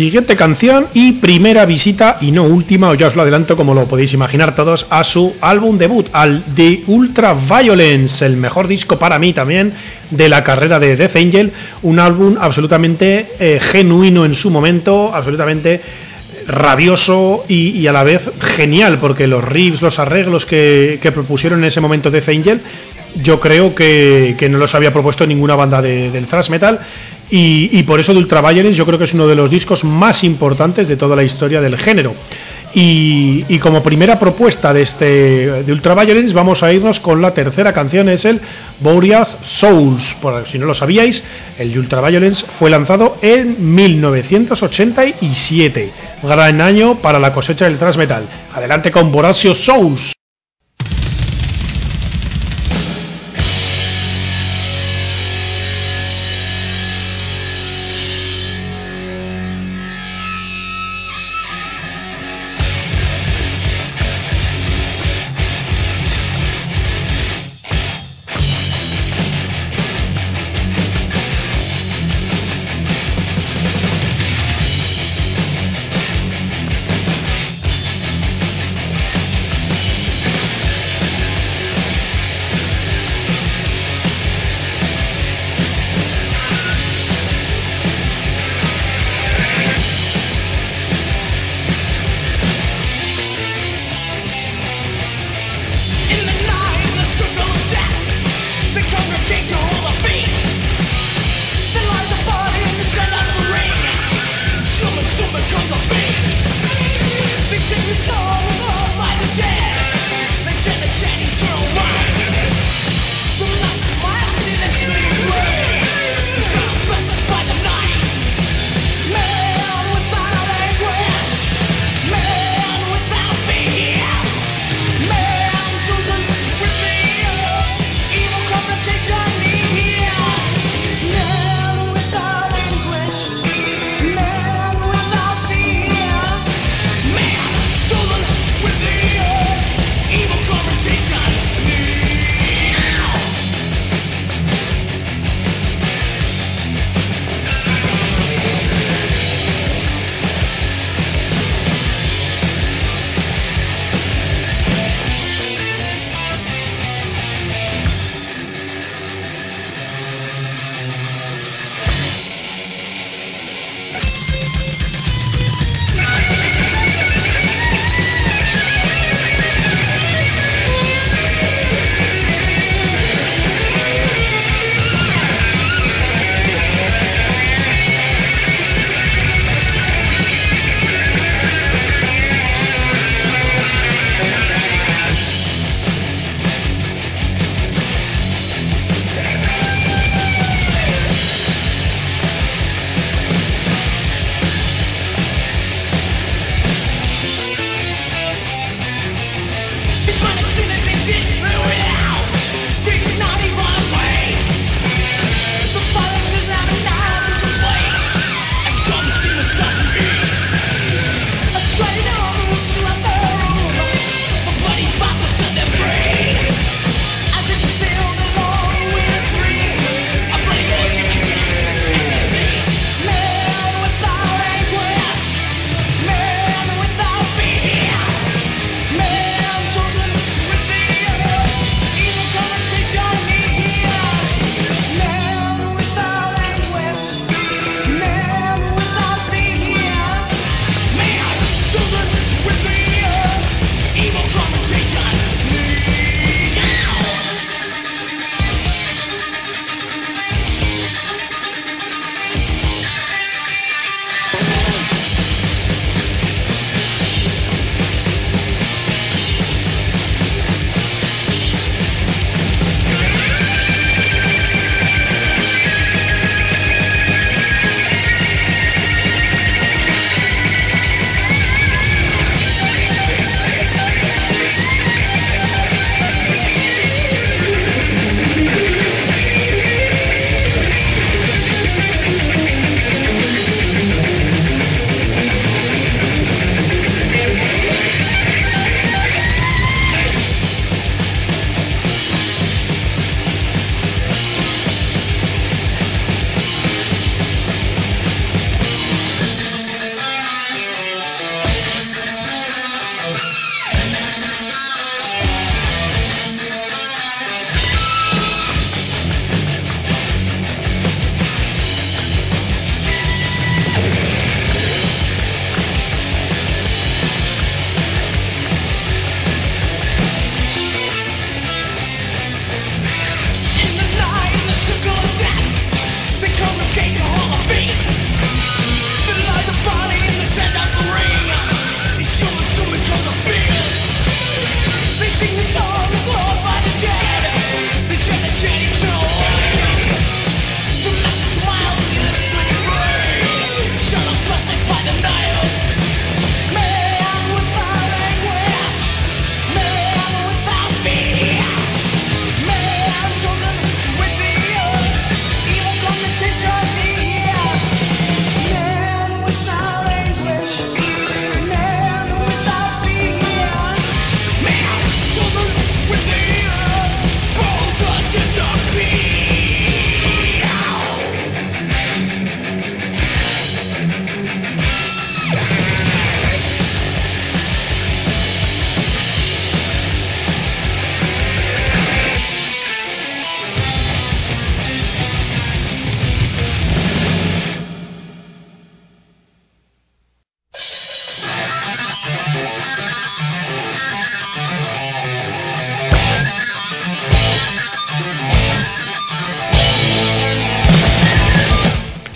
Siguiente 0.00 0.34
canción 0.34 0.86
y 0.94 1.12
primera 1.12 1.66
visita, 1.66 2.16
y 2.22 2.32
no 2.32 2.44
última, 2.44 2.88
o 2.88 2.94
ya 2.94 3.08
os 3.08 3.16
lo 3.16 3.20
adelanto 3.20 3.54
como 3.54 3.74
lo 3.74 3.84
podéis 3.86 4.14
imaginar 4.14 4.54
todos, 4.54 4.86
a 4.88 5.04
su 5.04 5.34
álbum 5.42 5.76
debut, 5.76 6.08
al 6.14 6.42
The 6.54 6.84
Ultra 6.86 7.34
Violence, 7.34 8.24
el 8.24 8.38
mejor 8.38 8.66
disco 8.66 8.98
para 8.98 9.18
mí 9.18 9.34
también 9.34 9.74
de 10.10 10.30
la 10.30 10.42
carrera 10.42 10.78
de 10.78 10.96
Death 10.96 11.16
Angel, 11.16 11.52
un 11.82 11.98
álbum 12.00 12.38
absolutamente 12.40 13.32
eh, 13.38 13.60
genuino 13.60 14.24
en 14.24 14.32
su 14.32 14.48
momento, 14.48 15.14
absolutamente 15.14 15.82
rabioso 16.50 17.44
y, 17.48 17.86
a 17.86 17.92
la 17.92 18.02
vez 18.02 18.30
genial, 18.56 18.98
porque 19.00 19.26
los 19.26 19.44
riffs, 19.44 19.82
los 19.82 19.98
arreglos 19.98 20.46
que, 20.46 20.98
propusieron 21.14 21.60
en 21.60 21.66
ese 21.66 21.80
momento 21.80 22.10
Death 22.10 22.28
Angel, 22.28 22.60
yo 23.22 23.40
creo 23.40 23.74
que, 23.74 24.48
no 24.50 24.58
los 24.58 24.74
había 24.74 24.92
propuesto 24.92 25.26
ninguna 25.26 25.54
banda 25.54 25.82
del 25.82 26.26
thrash 26.26 26.50
metal 26.50 26.80
y, 27.30 27.82
por 27.84 28.00
eso 28.00 28.12
de 28.12 28.18
Ultraviolence 28.18 28.76
yo 28.76 28.86
creo 28.86 28.98
que 28.98 29.04
es 29.04 29.14
uno 29.14 29.26
de 29.26 29.36
los 29.36 29.50
discos 29.50 29.84
más 29.84 30.24
importantes 30.24 30.88
de 30.88 30.96
toda 30.96 31.16
la 31.16 31.22
historia 31.22 31.60
del 31.60 31.76
género. 31.76 32.14
Y, 32.72 33.58
como 33.58 33.82
primera 33.82 34.16
propuesta 34.18 34.72
de 34.72 34.82
este 34.82 35.62
de 35.62 35.72
Ultraviolence 35.72 36.32
vamos 36.32 36.62
a 36.62 36.72
irnos 36.72 37.00
con 37.00 37.20
la 37.20 37.34
tercera 37.34 37.72
canción, 37.72 38.08
es 38.08 38.24
el 38.24 38.40
Boreas 38.80 39.36
Souls. 39.42 40.16
Por 40.20 40.46
si 40.46 40.56
no 40.58 40.66
lo 40.66 40.74
sabíais, 40.74 41.24
el 41.58 41.76
Ultraviolence 41.76 42.46
fue 42.58 42.70
lanzado 42.70 43.16
en 43.22 43.74
1987. 43.74 45.92
Gran 46.22 46.60
año 46.60 46.98
para 46.98 47.18
la 47.18 47.32
cosecha 47.32 47.64
del 47.64 47.78
thrash 47.78 47.96
metal. 47.96 48.28
Adelante 48.54 48.90
con 48.90 49.10
Boreas 49.10 49.38
Souls. 49.38 50.12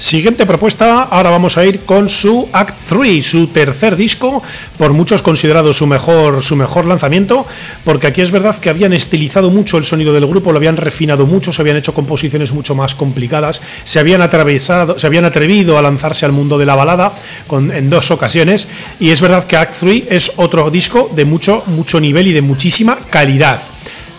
Siguiente 0.05 0.45
propuesta, 0.45 1.05
ahora 1.05 1.31
vamos 1.31 1.57
a 1.57 1.64
ir 1.64 1.87
con 1.87 2.11
su 2.11 2.51
Act 2.53 2.88
3, 2.90 3.25
su 3.27 3.47
tercer 3.47 3.97
disco, 3.97 4.43
por 4.77 4.93
muchos 4.93 5.23
considerado 5.23 5.73
su 5.73 5.87
mejor, 5.87 6.42
su 6.42 6.57
mejor 6.57 6.85
lanzamiento, 6.85 7.46
porque 7.87 8.09
aquí 8.09 8.21
es 8.21 8.31
verdad 8.31 8.59
que 8.59 8.69
habían 8.69 8.92
estilizado 8.92 9.48
mucho 9.48 9.79
el 9.79 9.87
sonido 9.87 10.13
del 10.13 10.27
grupo, 10.27 10.52
lo 10.52 10.59
habían 10.59 10.77
refinado 10.77 11.25
mucho, 11.25 11.52
se 11.52 11.63
habían 11.63 11.79
hecho 11.79 11.94
composiciones 11.94 12.52
mucho 12.52 12.75
más 12.75 12.94
complicadas, 12.94 13.63
se 13.85 13.98
habían 13.98 14.21
atravesado, 14.21 14.98
se 14.98 15.07
habían 15.07 15.25
atrevido 15.25 15.79
a 15.79 15.83
lanzarse 15.83 16.27
al 16.27 16.33
mundo 16.33 16.59
de 16.59 16.67
la 16.67 16.77
balada 16.77 17.15
en 17.50 17.88
dos 17.88 18.11
ocasiones, 18.11 18.69
y 19.00 19.09
es 19.09 19.23
verdad 19.23 19.46
que 19.46 19.57
Act 19.57 19.79
3 19.81 20.02
es 20.11 20.31
otro 20.37 20.71
disco 20.71 21.11
de 21.17 21.25
mucho, 21.25 21.63
mucho 21.65 21.98
nivel 21.98 22.29
y 22.29 22.35
de 22.35 22.42
muchísima 22.42 23.07
calidad. 23.09 23.63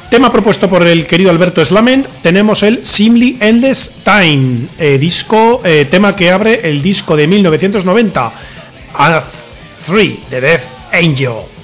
Tema 0.09 0.31
propuesto 0.31 0.69
por 0.69 0.85
el 0.85 1.07
querido 1.07 1.31
Alberto 1.31 1.65
Slamen, 1.65 2.05
tenemos 2.21 2.61
el 2.61 2.85
Simly 2.85 3.37
Endless 3.39 3.91
Time, 4.03 4.67
eh, 4.77 4.99
disco, 4.99 5.61
eh, 5.65 5.85
tema 5.89 6.15
que 6.15 6.31
abre 6.31 6.59
el 6.69 6.83
disco 6.83 7.17
de 7.17 7.27
1990, 7.27 8.31
A 8.93 9.23
3 9.87 10.29
de 10.29 10.41
Death 10.41 10.61
Angel. 10.91 11.54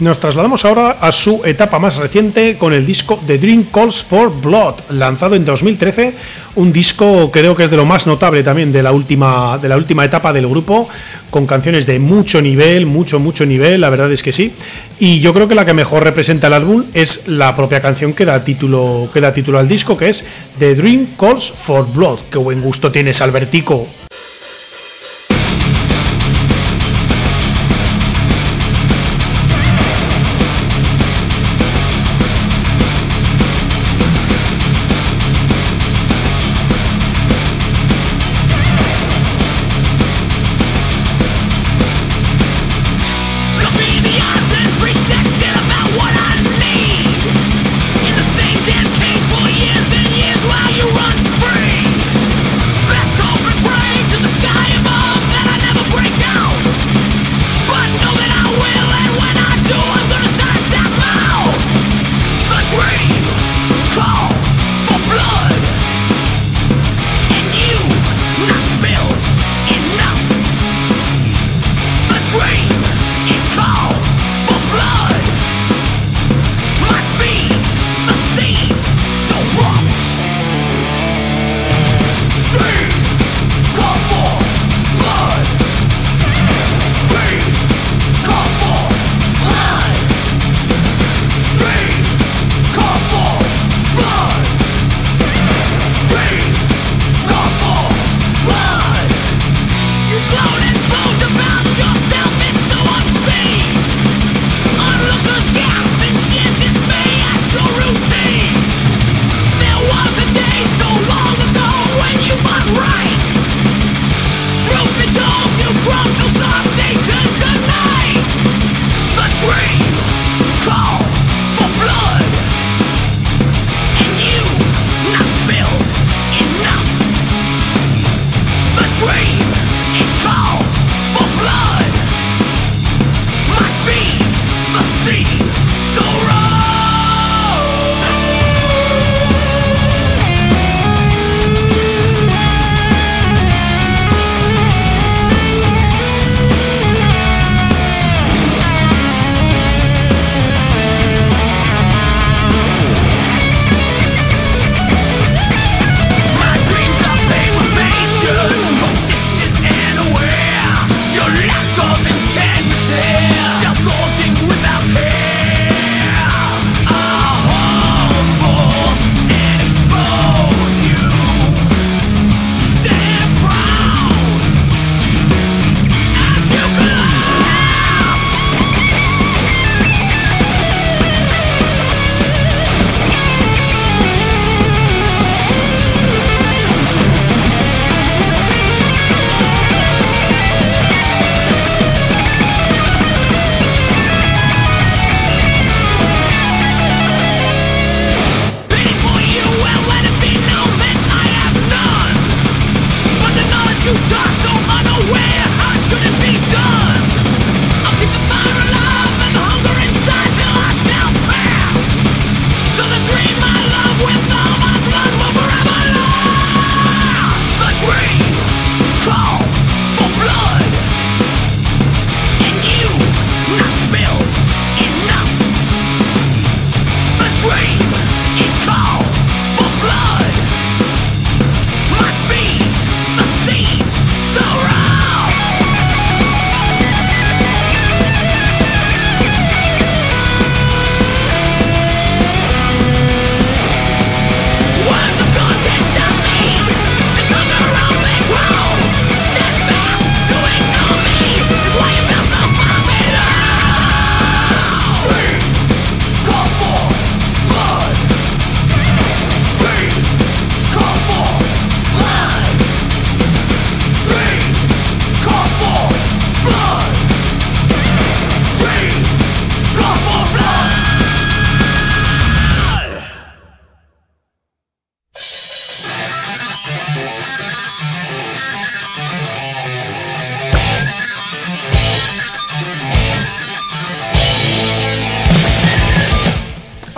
Nos 0.00 0.20
trasladamos 0.20 0.64
ahora 0.64 0.98
a 1.00 1.10
su 1.10 1.40
etapa 1.44 1.80
más 1.80 1.96
reciente 1.96 2.56
con 2.56 2.72
el 2.72 2.86
disco 2.86 3.18
The 3.26 3.36
Dream 3.36 3.64
Calls 3.72 4.04
for 4.04 4.40
Blood, 4.40 4.74
lanzado 4.90 5.34
en 5.34 5.44
2013, 5.44 6.14
un 6.54 6.72
disco 6.72 7.32
creo 7.32 7.56
que 7.56 7.64
es 7.64 7.70
de 7.70 7.76
lo 7.76 7.84
más 7.84 8.06
notable 8.06 8.44
también 8.44 8.70
de 8.70 8.80
la 8.80 8.92
última 8.92 9.58
de 9.58 9.68
la 9.68 9.76
última 9.76 10.04
etapa 10.04 10.32
del 10.32 10.46
grupo, 10.46 10.88
con 11.30 11.48
canciones 11.48 11.84
de 11.84 11.98
mucho 11.98 12.40
nivel, 12.40 12.86
mucho 12.86 13.18
mucho 13.18 13.44
nivel, 13.44 13.80
la 13.80 13.90
verdad 13.90 14.12
es 14.12 14.22
que 14.22 14.30
sí. 14.30 14.52
Y 15.00 15.18
yo 15.18 15.34
creo 15.34 15.48
que 15.48 15.56
la 15.56 15.64
que 15.64 15.74
mejor 15.74 16.04
representa 16.04 16.46
el 16.46 16.52
álbum 16.52 16.84
es 16.94 17.26
la 17.26 17.56
propia 17.56 17.80
canción 17.80 18.12
que 18.12 18.24
da 18.24 18.44
título 18.44 19.10
que 19.12 19.20
da 19.20 19.32
título 19.32 19.58
al 19.58 19.66
disco, 19.66 19.96
que 19.96 20.10
es 20.10 20.24
The 20.60 20.76
Dream 20.76 21.16
Calls 21.18 21.52
for 21.66 21.92
Blood. 21.92 22.20
Qué 22.30 22.38
buen 22.38 22.60
gusto 22.60 22.92
tienes, 22.92 23.20
Albertico. 23.20 23.88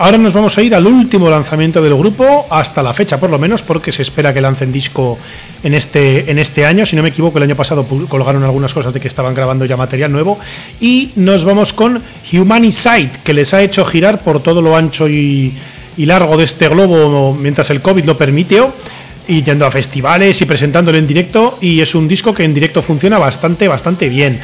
Ahora 0.03 0.16
nos 0.16 0.32
vamos 0.32 0.57
a 0.57 0.62
ir 0.62 0.74
al 0.74 0.86
último 0.86 1.28
lanzamiento 1.28 1.82
del 1.82 1.94
grupo, 1.94 2.46
hasta 2.48 2.82
la 2.82 2.94
fecha 2.94 3.20
por 3.20 3.28
lo 3.28 3.38
menos, 3.38 3.61
porque 3.61 3.92
se 3.92 4.01
espera 4.01 4.32
que 4.32 4.40
lancen 4.40 4.72
disco 4.72 5.18
en 5.62 5.74
este, 5.74 6.30
en 6.30 6.38
este 6.38 6.64
año. 6.64 6.86
Si 6.86 6.96
no 6.96 7.03
me 7.03 7.11
equivoco, 7.11 7.36
el 7.36 7.44
año 7.44 7.55
pasado 7.55 7.86
colgaron 8.09 8.42
algunas 8.42 8.72
cosas 8.72 8.94
de 8.94 8.98
que 9.01 9.09
estaban 9.09 9.34
grabando 9.34 9.66
ya 9.66 9.76
material 9.76 10.11
nuevo. 10.11 10.38
Y 10.80 11.11
nos 11.16 11.44
vamos 11.44 11.74
con 11.74 12.03
Humanicide, 12.32 13.11
que 13.22 13.34
les 13.34 13.53
ha 13.53 13.61
hecho 13.61 13.84
girar 13.84 14.24
por 14.24 14.42
todo 14.42 14.62
lo 14.62 14.74
ancho 14.74 15.07
y, 15.07 15.53
y 15.98 16.07
largo 16.07 16.38
de 16.38 16.44
este 16.44 16.66
globo 16.68 17.34
mientras 17.34 17.68
el 17.68 17.82
COVID 17.82 18.07
lo 18.07 18.16
permitió 18.16 18.72
y 19.31 19.45
yendo 19.45 19.64
a 19.64 19.70
festivales 19.70 20.43
y 20.43 20.45
presentándolo 20.45 20.99
en 20.99 21.07
directo 21.07 21.59
y 21.61 21.81
es 21.81 21.95
un 21.95 22.09
disco 22.09 22.35
que 22.35 22.43
en 22.43 22.53
directo 22.53 22.83
funciona 22.83 23.16
bastante, 23.16 23.68
bastante 23.68 24.09
bien. 24.09 24.41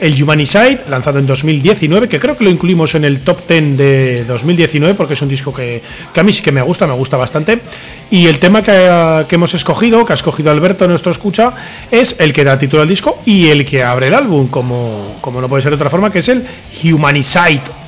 El 0.00 0.20
Humanicide, 0.22 0.80
lanzado 0.88 1.18
en 1.18 1.26
2019, 1.26 2.08
que 2.08 2.18
creo 2.18 2.38
que 2.38 2.44
lo 2.44 2.50
incluimos 2.50 2.94
en 2.94 3.04
el 3.04 3.20
top 3.20 3.46
10 3.46 3.76
de 3.76 4.24
2019 4.24 4.94
porque 4.94 5.12
es 5.12 5.20
un 5.20 5.28
disco 5.28 5.52
que, 5.52 5.82
a 6.16 6.22
mí 6.22 6.32
sí 6.32 6.40
que 6.40 6.52
me 6.52 6.62
gusta, 6.62 6.86
me 6.86 6.94
gusta 6.94 7.18
bastante. 7.18 7.60
Y 8.10 8.26
el 8.26 8.38
tema 8.38 8.62
que, 8.62 9.26
que, 9.28 9.34
hemos 9.34 9.52
escogido, 9.52 10.06
que 10.06 10.14
ha 10.14 10.16
escogido 10.16 10.50
Alberto, 10.50 10.88
nuestro 10.88 11.12
escucha, 11.12 11.52
es 11.90 12.16
el 12.18 12.32
que 12.32 12.42
da 12.42 12.58
título 12.58 12.80
al 12.80 12.88
disco 12.88 13.20
y 13.26 13.48
el 13.48 13.66
que 13.66 13.84
abre 13.84 14.06
el 14.06 14.14
álbum, 14.14 14.48
como, 14.48 15.18
como 15.20 15.42
no 15.42 15.50
puede 15.50 15.62
ser 15.62 15.72
de 15.72 15.76
otra 15.76 15.90
forma, 15.90 16.10
que 16.10 16.20
es 16.20 16.28
el 16.30 16.46
Humanicide 16.82 17.79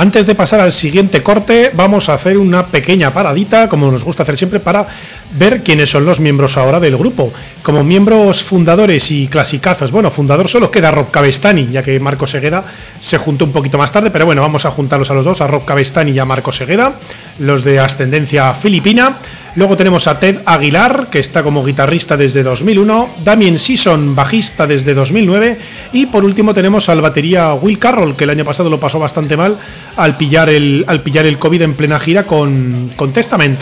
Antes 0.00 0.24
de 0.24 0.34
pasar 0.34 0.60
al 0.60 0.72
siguiente 0.72 1.22
corte, 1.22 1.72
vamos 1.74 2.08
a 2.08 2.14
hacer 2.14 2.38
una 2.38 2.68
pequeña 2.68 3.12
paradita, 3.12 3.68
como 3.68 3.92
nos 3.92 4.02
gusta 4.02 4.22
hacer 4.22 4.38
siempre, 4.38 4.58
para 4.58 4.86
ver 5.32 5.62
quiénes 5.62 5.90
son 5.90 6.04
los 6.04 6.20
miembros 6.20 6.56
ahora 6.56 6.80
del 6.80 6.96
grupo. 6.96 7.32
Como 7.62 7.84
miembros 7.84 8.42
fundadores 8.42 9.10
y 9.10 9.28
clasicazos, 9.28 9.90
bueno, 9.90 10.10
fundador 10.10 10.48
solo 10.48 10.70
queda 10.70 10.90
Rob 10.90 11.10
Cabestani, 11.10 11.68
ya 11.70 11.82
que 11.82 11.98
Marco 12.00 12.26
Segueda 12.26 12.64
se 12.98 13.18
juntó 13.18 13.44
un 13.44 13.52
poquito 13.52 13.78
más 13.78 13.92
tarde, 13.92 14.10
pero 14.10 14.26
bueno, 14.26 14.42
vamos 14.42 14.64
a 14.64 14.70
juntarlos 14.70 15.10
a 15.10 15.14
los 15.14 15.24
dos, 15.24 15.40
a 15.40 15.46
Rob 15.46 15.64
Cabestani 15.64 16.12
y 16.12 16.18
a 16.18 16.24
Marco 16.24 16.52
Segueda, 16.52 16.94
los 17.38 17.64
de 17.64 17.78
ascendencia 17.78 18.54
filipina. 18.54 19.18
Luego 19.56 19.76
tenemos 19.76 20.06
a 20.06 20.20
Ted 20.20 20.42
Aguilar, 20.46 21.08
que 21.10 21.18
está 21.18 21.42
como 21.42 21.64
guitarrista 21.64 22.16
desde 22.16 22.42
2001, 22.42 23.16
Damien 23.24 23.58
Sison, 23.58 24.14
bajista 24.14 24.66
desde 24.66 24.94
2009, 24.94 25.58
y 25.92 26.06
por 26.06 26.24
último 26.24 26.54
tenemos 26.54 26.88
al 26.88 27.00
batería 27.00 27.52
Will 27.54 27.78
Carroll, 27.78 28.16
que 28.16 28.24
el 28.24 28.30
año 28.30 28.44
pasado 28.44 28.70
lo 28.70 28.78
pasó 28.78 29.00
bastante 29.00 29.36
mal 29.36 29.58
al 29.96 30.16
pillar 30.16 30.48
el, 30.48 30.84
al 30.86 31.02
pillar 31.02 31.26
el 31.26 31.38
COVID 31.38 31.62
en 31.62 31.74
plena 31.74 31.98
gira 31.98 32.24
con, 32.24 32.92
con 32.94 33.12
Testament. 33.12 33.60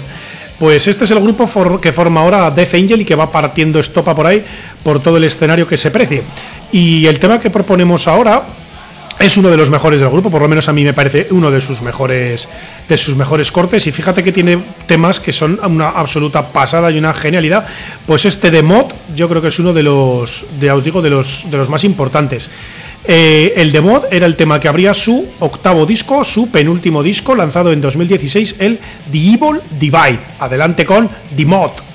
Pues 0.58 0.88
este 0.88 1.04
es 1.04 1.10
el 1.12 1.20
grupo 1.20 1.48
que 1.80 1.92
forma 1.92 2.20
ahora 2.20 2.50
Death 2.50 2.74
Angel 2.74 3.00
y 3.00 3.04
que 3.04 3.14
va 3.14 3.30
partiendo 3.30 3.78
estopa 3.78 4.14
por 4.14 4.26
ahí 4.26 4.44
por 4.82 5.00
todo 5.00 5.16
el 5.16 5.24
escenario 5.24 5.68
que 5.68 5.76
se 5.76 5.90
precie. 5.90 6.22
Y 6.72 7.06
el 7.06 7.18
tema 7.20 7.38
que 7.38 7.50
proponemos 7.50 8.08
ahora 8.08 8.42
es 9.18 9.36
uno 9.36 9.50
de 9.50 9.56
los 9.56 9.68
mejores 9.68 10.00
del 10.00 10.10
grupo, 10.10 10.30
por 10.30 10.42
lo 10.42 10.48
menos 10.48 10.68
a 10.68 10.72
mí 10.72 10.84
me 10.84 10.94
parece 10.94 11.26
uno 11.30 11.50
de 11.50 11.60
sus 11.60 11.82
mejores 11.82 12.48
de 12.88 12.96
sus 12.96 13.16
mejores 13.16 13.50
cortes 13.50 13.86
y 13.86 13.92
fíjate 13.92 14.22
que 14.22 14.32
tiene 14.32 14.62
temas 14.86 15.18
que 15.20 15.32
son 15.32 15.58
una 15.62 15.88
absoluta 15.88 16.52
pasada 16.52 16.90
y 16.90 16.98
una 16.98 17.12
genialidad, 17.14 17.66
pues 18.06 18.24
este 18.24 18.50
de 18.50 18.62
Mod 18.62 18.92
yo 19.16 19.28
creo 19.28 19.42
que 19.42 19.48
es 19.48 19.58
uno 19.58 19.72
de 19.72 19.82
los 19.82 20.44
de 20.60 20.70
os 20.70 20.84
digo 20.84 21.02
de 21.02 21.10
los 21.10 21.50
de 21.50 21.56
los 21.56 21.68
más 21.68 21.84
importantes. 21.84 22.48
Eh, 23.10 23.54
el 23.56 23.72
de 23.72 23.80
Mod 23.80 24.04
era 24.10 24.26
el 24.26 24.36
tema 24.36 24.60
que 24.60 24.68
abría 24.68 24.92
su 24.92 25.28
octavo 25.38 25.86
disco, 25.86 26.24
su 26.24 26.50
penúltimo 26.50 27.02
disco 27.02 27.34
lanzado 27.34 27.72
en 27.72 27.80
2016, 27.80 28.56
el 28.58 28.78
The 29.10 29.18
Evil 29.18 29.62
Divide. 29.80 30.20
Adelante 30.38 30.84
con 30.84 31.08
The 31.34 31.46
Mod. 31.46 31.87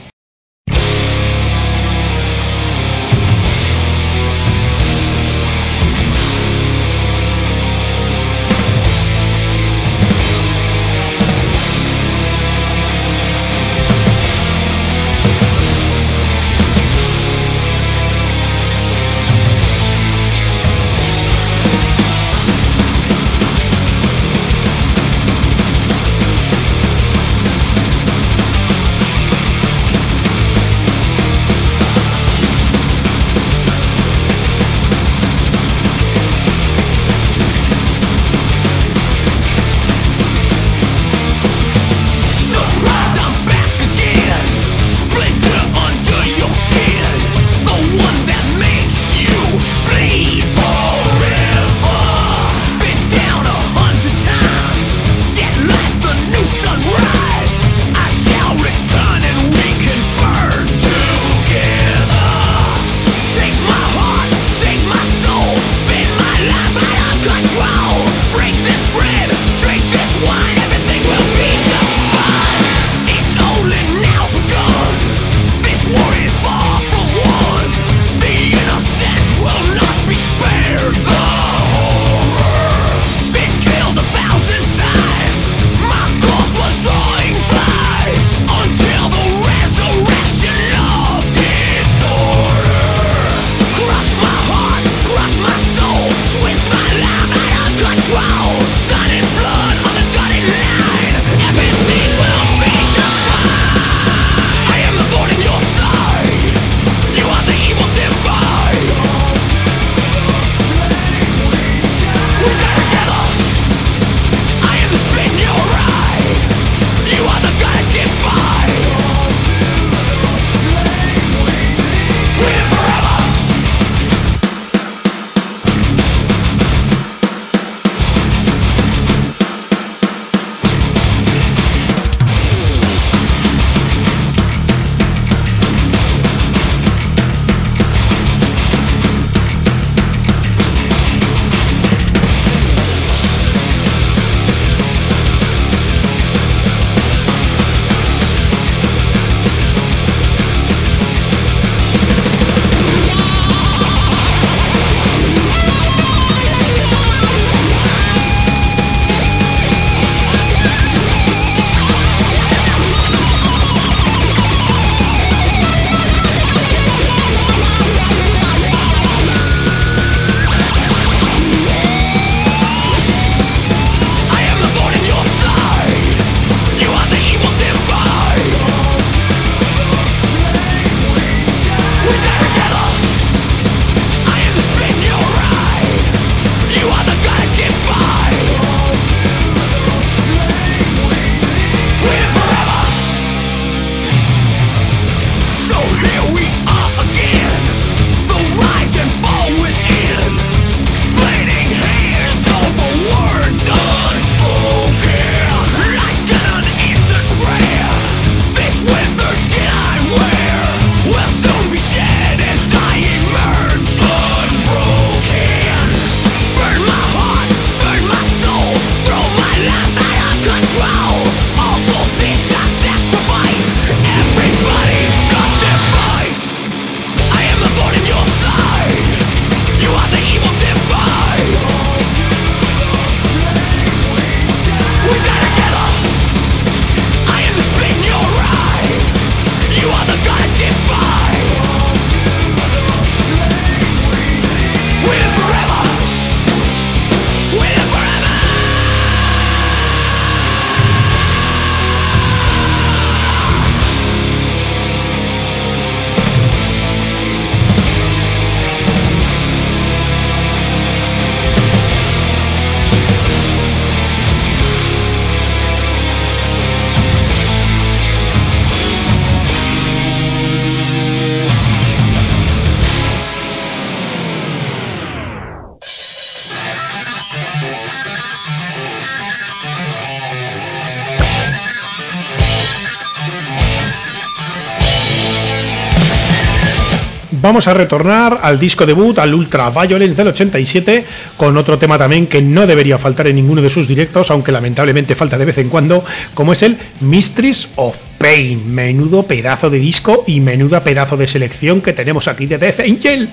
Vamos 287.53 287.67
a 287.67 287.73
retornar 287.75 288.39
al 288.41 288.59
disco 288.59 288.83
debut, 288.83 289.19
al 289.19 289.31
Ultra 289.31 289.69
Violence 289.69 290.15
del 290.15 290.29
87, 290.29 291.05
con 291.37 291.55
otro 291.55 291.77
tema 291.77 291.99
también 291.99 292.25
que 292.25 292.41
no 292.41 292.65
debería 292.65 292.97
faltar 292.97 293.27
en 293.27 293.35
ninguno 293.35 293.61
de 293.61 293.69
sus 293.69 293.87
directos, 293.87 294.31
aunque 294.31 294.51
lamentablemente 294.51 295.13
falta 295.13 295.37
de 295.37 295.45
vez 295.45 295.59
en 295.59 295.69
cuando, 295.69 296.03
como 296.33 296.53
es 296.53 296.63
el 296.63 296.75
Mistress 297.01 297.69
of 297.75 297.95
Pain. 298.17 298.73
Menudo 298.73 299.27
pedazo 299.27 299.69
de 299.69 299.77
disco 299.77 300.23
y 300.25 300.39
menuda 300.39 300.83
pedazo 300.83 301.15
de 301.15 301.27
selección 301.27 301.81
que 301.81 301.93
tenemos 301.93 302.27
aquí 302.27 302.47
de 302.47 302.57
Death 302.57 302.79
Angel. 302.79 303.29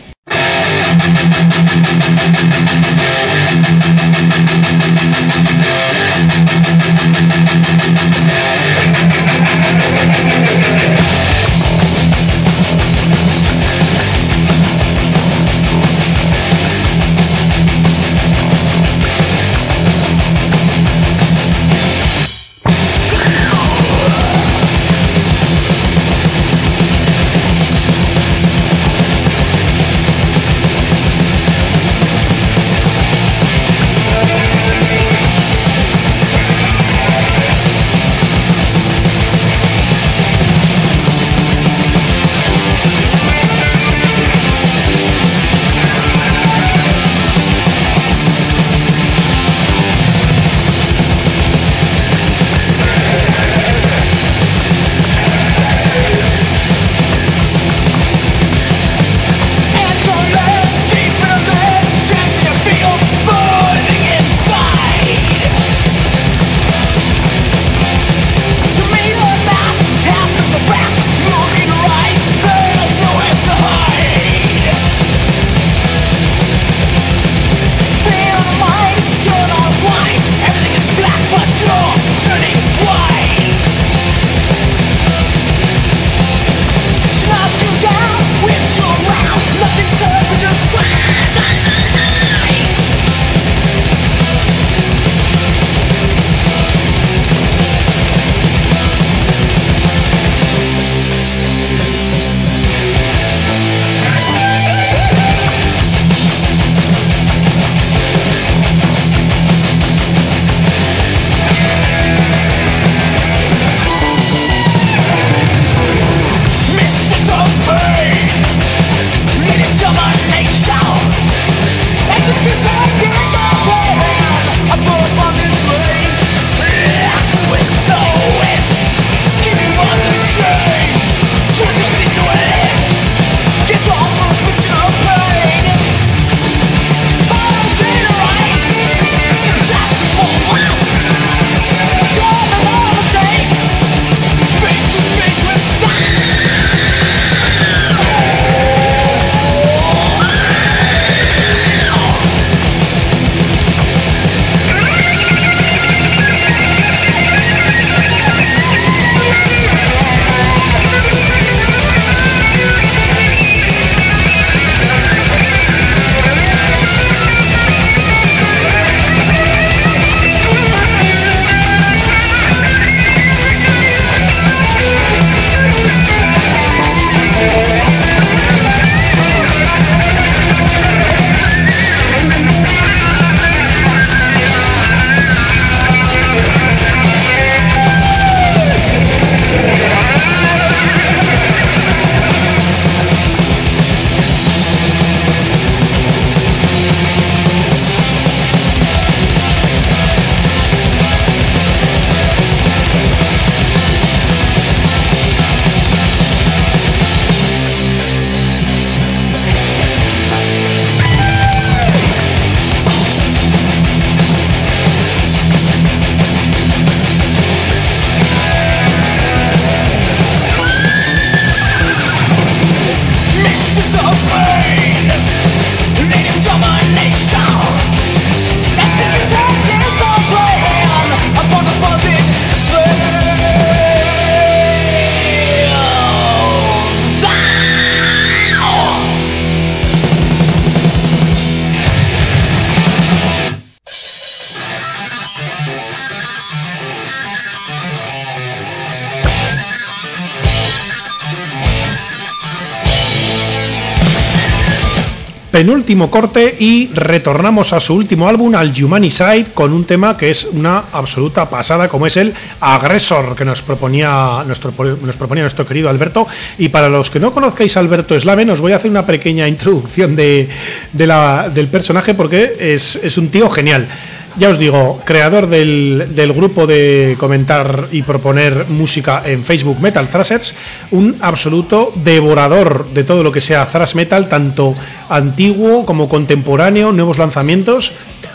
Penúltimo 255.71 256.11
corte 256.11 256.57
y 256.59 256.89
retornamos 256.89 257.73
a 257.73 257.79
su 257.79 257.95
último 257.95 258.29
álbum, 258.29 258.57
al 258.57 258.73
Humanicide, 258.83 259.53
con 259.55 259.73
un 259.73 259.85
tema 259.85 260.17
que 260.17 260.31
es 260.31 260.45
una 260.45 260.87
absoluta 260.91 261.49
pasada, 261.49 261.89
como 261.89 262.09
es 262.09 262.17
el 262.17 262.35
Agresor, 262.59 263.37
que 263.37 263.45
nos 263.45 263.63
proponía 263.63 264.43
nuestro, 264.45 264.73
nos 265.01 265.15
proponía 265.15 265.45
nuestro 265.45 265.65
querido 265.65 265.89
Alberto. 265.89 266.27
Y 266.59 266.71
para 266.71 266.89
los 266.89 267.09
que 267.09 267.21
no 267.21 267.33
conozcáis 267.33 267.77
a 267.77 267.81
Alberto 267.81 268.19
Slaven, 268.19 268.51
os 268.51 268.61
voy 268.61 268.73
a 268.73 268.77
hacer 268.77 268.91
una 268.91 269.07
pequeña 269.07 269.47
introducción 269.47 270.17
de, 270.17 270.49
del 270.93 271.69
personaje 271.69 272.15
porque 272.15 272.57
es, 272.59 272.99
es 273.01 273.17
un 273.17 273.29
tío 273.29 273.49
genial. 273.49 273.89
Ya 274.37 274.49
os 274.49 274.59
digo, 274.59 275.01
creador 275.05 275.49
del, 275.49 276.15
del, 276.15 276.33
grupo 276.33 276.65
de 276.67 277.17
comentar 277.19 277.89
y 277.91 278.03
proponer 278.03 278.67
música 278.69 279.23
en 279.25 279.45
Facebook 279.45 279.81
Metal 279.81 280.09
Thrashers, 280.09 280.55
un 280.93 281.17
absoluto 281.21 281.93
devorador 281.97 282.91
de 282.95 283.03
todo 283.03 283.25
lo 283.25 283.33
que 283.33 283.41
sea 283.41 283.67
thrash 283.67 283.95
metal, 283.97 284.29
tanto 284.29 284.75
antiguo 285.09 285.85
como 285.85 286.09
contemporáneo, 286.09 286.93
nuevos 286.93 287.19
lanzamientos. 287.19 287.91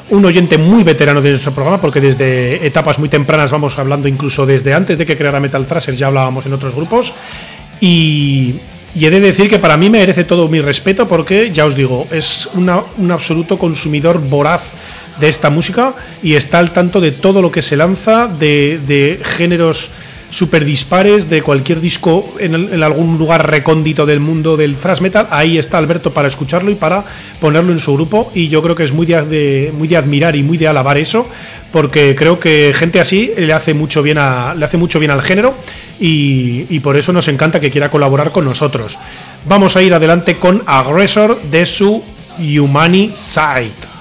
Un 0.08 0.24
oyente 0.24 0.60
muy 0.60 0.84
veterano 0.84 1.20
de 1.20 1.32
nuestro 1.32 1.52
programa, 1.52 1.82
porque 1.82 2.00
desde 2.00 2.68
etapas 2.68 3.00
muy 3.00 3.10
tempranas 3.10 3.50
vamos 3.50 3.76
hablando, 3.80 4.08
incluso 4.08 4.46
desde 4.46 4.72
antes 4.72 5.00
de 5.00 5.06
que 5.06 5.18
creara 5.18 5.39
Metal 5.39 5.66
Thrashers, 5.66 5.98
ya 5.98 6.08
hablábamos 6.08 6.46
en 6.46 6.54
otros 6.54 6.76
grupos. 6.76 7.12
Y, 7.82 8.60
y 8.96 9.06
he 9.06 9.10
de 9.10 9.20
decir 9.20 9.50
que 9.50 9.60
para 9.60 9.76
mí 9.76 9.89
merece 9.89 10.24
todo 10.24 10.48
mi 10.48 10.62
respeto 10.62 11.08
porque, 11.08 11.52
ya 11.52 11.66
os 11.66 11.76
digo, 11.76 12.08
es 12.12 12.48
un 12.54 13.12
absoluto 13.12 13.58
consumidor 13.58 14.20
voraz 14.20 14.62
de 15.20 15.28
esta 15.28 15.50
música 15.50 15.93
y 16.24 16.36
está 16.36 16.60
al 16.60 16.72
tanto 16.72 17.02
de 17.02 17.12
todo 17.12 17.41
lo 17.41 17.52
que 17.52 17.62
se 17.62 17.76
lanza, 17.76 18.28
de, 18.28 18.80
de 18.88 19.20
géneros 19.38 19.89
super 20.30 20.65
dispares 20.65 21.30
de 21.30 21.41
cualquier 21.41 21.80
disco 21.80 22.36
en, 22.39 22.84
algún 22.84 23.17
lugar 23.17 23.49
recóndito 23.49 24.05
del 24.05 24.19
mundo 24.19 24.57
del 24.57 24.78
thrash 24.78 25.01
metal. 25.01 25.28
Ahí 25.32 25.57
está 25.57 25.78
Alberto 25.78 26.13
para 26.13 26.28
escucharlo 26.28 26.71
y 26.71 26.76
para 26.76 27.05
ponerlo 27.39 27.71
en 27.71 27.80
su 27.80 27.93
grupo. 27.93 28.32
Y 28.34 28.47
yo 28.49 28.61
creo 28.61 28.76
que 28.76 28.84
es 28.84 28.91
muy 28.91 29.05
de, 29.05 29.97
admirar 29.97 30.36
y 30.36 30.43
muy 30.43 30.57
de 30.57 30.67
alabar 30.67 30.97
eso, 30.97 31.28
porque 31.71 32.15
creo 32.15 32.39
que 32.39 32.73
gente 32.76 32.99
así 32.99 33.32
le 33.38 33.53
hace 33.53 33.73
mucho 33.73 34.01
bien, 34.01 34.17
a, 34.17 34.53
le 34.55 34.65
hace 34.65 34.78
mucho 34.78 34.99
bien 34.99 35.11
al 35.11 35.21
género 35.21 35.55
y, 35.99 36.65
y 36.69 36.80
por 36.80 36.97
eso 36.97 37.13
nos 37.13 37.28
encanta 37.28 37.59
que 37.59 37.71
quiera 37.71 37.89
colaborar 37.89 38.32
con 38.32 38.45
nosotros. 38.45 38.97
Vamos 39.47 39.76
a 39.76 39.82
ir 39.82 39.93
adelante 39.93 40.38
con 40.38 40.63
Aggressor 40.65 41.41
de 41.43 41.65
su 41.65 42.03
Humani 42.38 43.13
Side. 43.15 43.95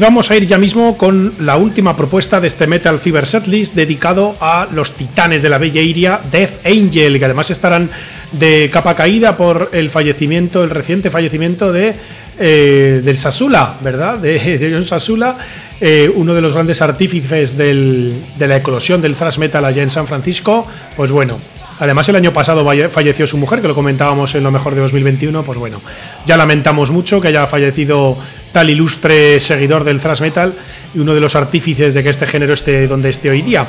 Vamos 0.00 0.30
a 0.30 0.36
ir 0.36 0.46
ya 0.46 0.58
mismo 0.58 0.96
con 0.96 1.34
la 1.40 1.56
última 1.56 1.94
propuesta 1.94 2.40
de 2.40 2.48
este 2.48 2.66
Metal 2.66 2.98
Fever 3.00 3.26
Setlist 3.26 3.74
dedicado 3.74 4.34
a 4.40 4.66
los 4.72 4.92
titanes 4.96 5.42
de 5.42 5.50
la 5.50 5.58
bella 5.58 5.82
iria, 5.82 6.20
Death 6.32 6.66
Angel, 6.66 7.18
que 7.18 7.24
además 7.24 7.50
estarán 7.50 7.90
de 8.32 8.70
capa 8.70 8.94
caída 8.94 9.36
por 9.36 9.68
el 9.72 9.90
fallecimiento, 9.90 10.64
el 10.64 10.70
reciente 10.70 11.10
fallecimiento 11.10 11.70
de 11.70 11.94
eh, 12.38 13.02
del 13.04 13.18
Sasula, 13.18 13.76
¿verdad? 13.82 14.16
De, 14.16 14.82
Sasula, 14.86 15.36
eh, 15.78 16.10
uno 16.14 16.34
de 16.34 16.40
los 16.40 16.54
grandes 16.54 16.80
artífices 16.80 17.54
del, 17.54 18.24
de 18.38 18.48
la 18.48 18.56
eclosión 18.56 19.02
del 19.02 19.14
thrash 19.16 19.36
metal 19.36 19.62
allá 19.66 19.82
en 19.82 19.90
San 19.90 20.06
Francisco. 20.06 20.66
Pues 20.96 21.10
bueno, 21.10 21.38
Además, 21.80 22.06
el 22.10 22.16
año 22.16 22.32
pasado 22.32 22.62
falleció 22.90 23.26
su 23.26 23.38
mujer, 23.38 23.62
que 23.62 23.68
lo 23.68 23.74
comentábamos 23.74 24.34
en 24.34 24.44
lo 24.44 24.50
mejor 24.50 24.74
de 24.74 24.82
2021. 24.82 25.42
Pues 25.42 25.58
bueno, 25.58 25.80
ya 26.26 26.36
lamentamos 26.36 26.90
mucho 26.90 27.22
que 27.22 27.28
haya 27.28 27.46
fallecido 27.46 28.18
tal 28.52 28.68
ilustre 28.68 29.40
seguidor 29.40 29.82
del 29.82 29.98
thrash 29.98 30.20
metal 30.20 30.54
y 30.94 30.98
uno 30.98 31.14
de 31.14 31.20
los 31.20 31.34
artífices 31.34 31.94
de 31.94 32.02
que 32.02 32.10
este 32.10 32.26
género 32.26 32.52
esté 32.52 32.86
donde 32.86 33.08
esté 33.08 33.30
hoy 33.30 33.40
día. 33.40 33.66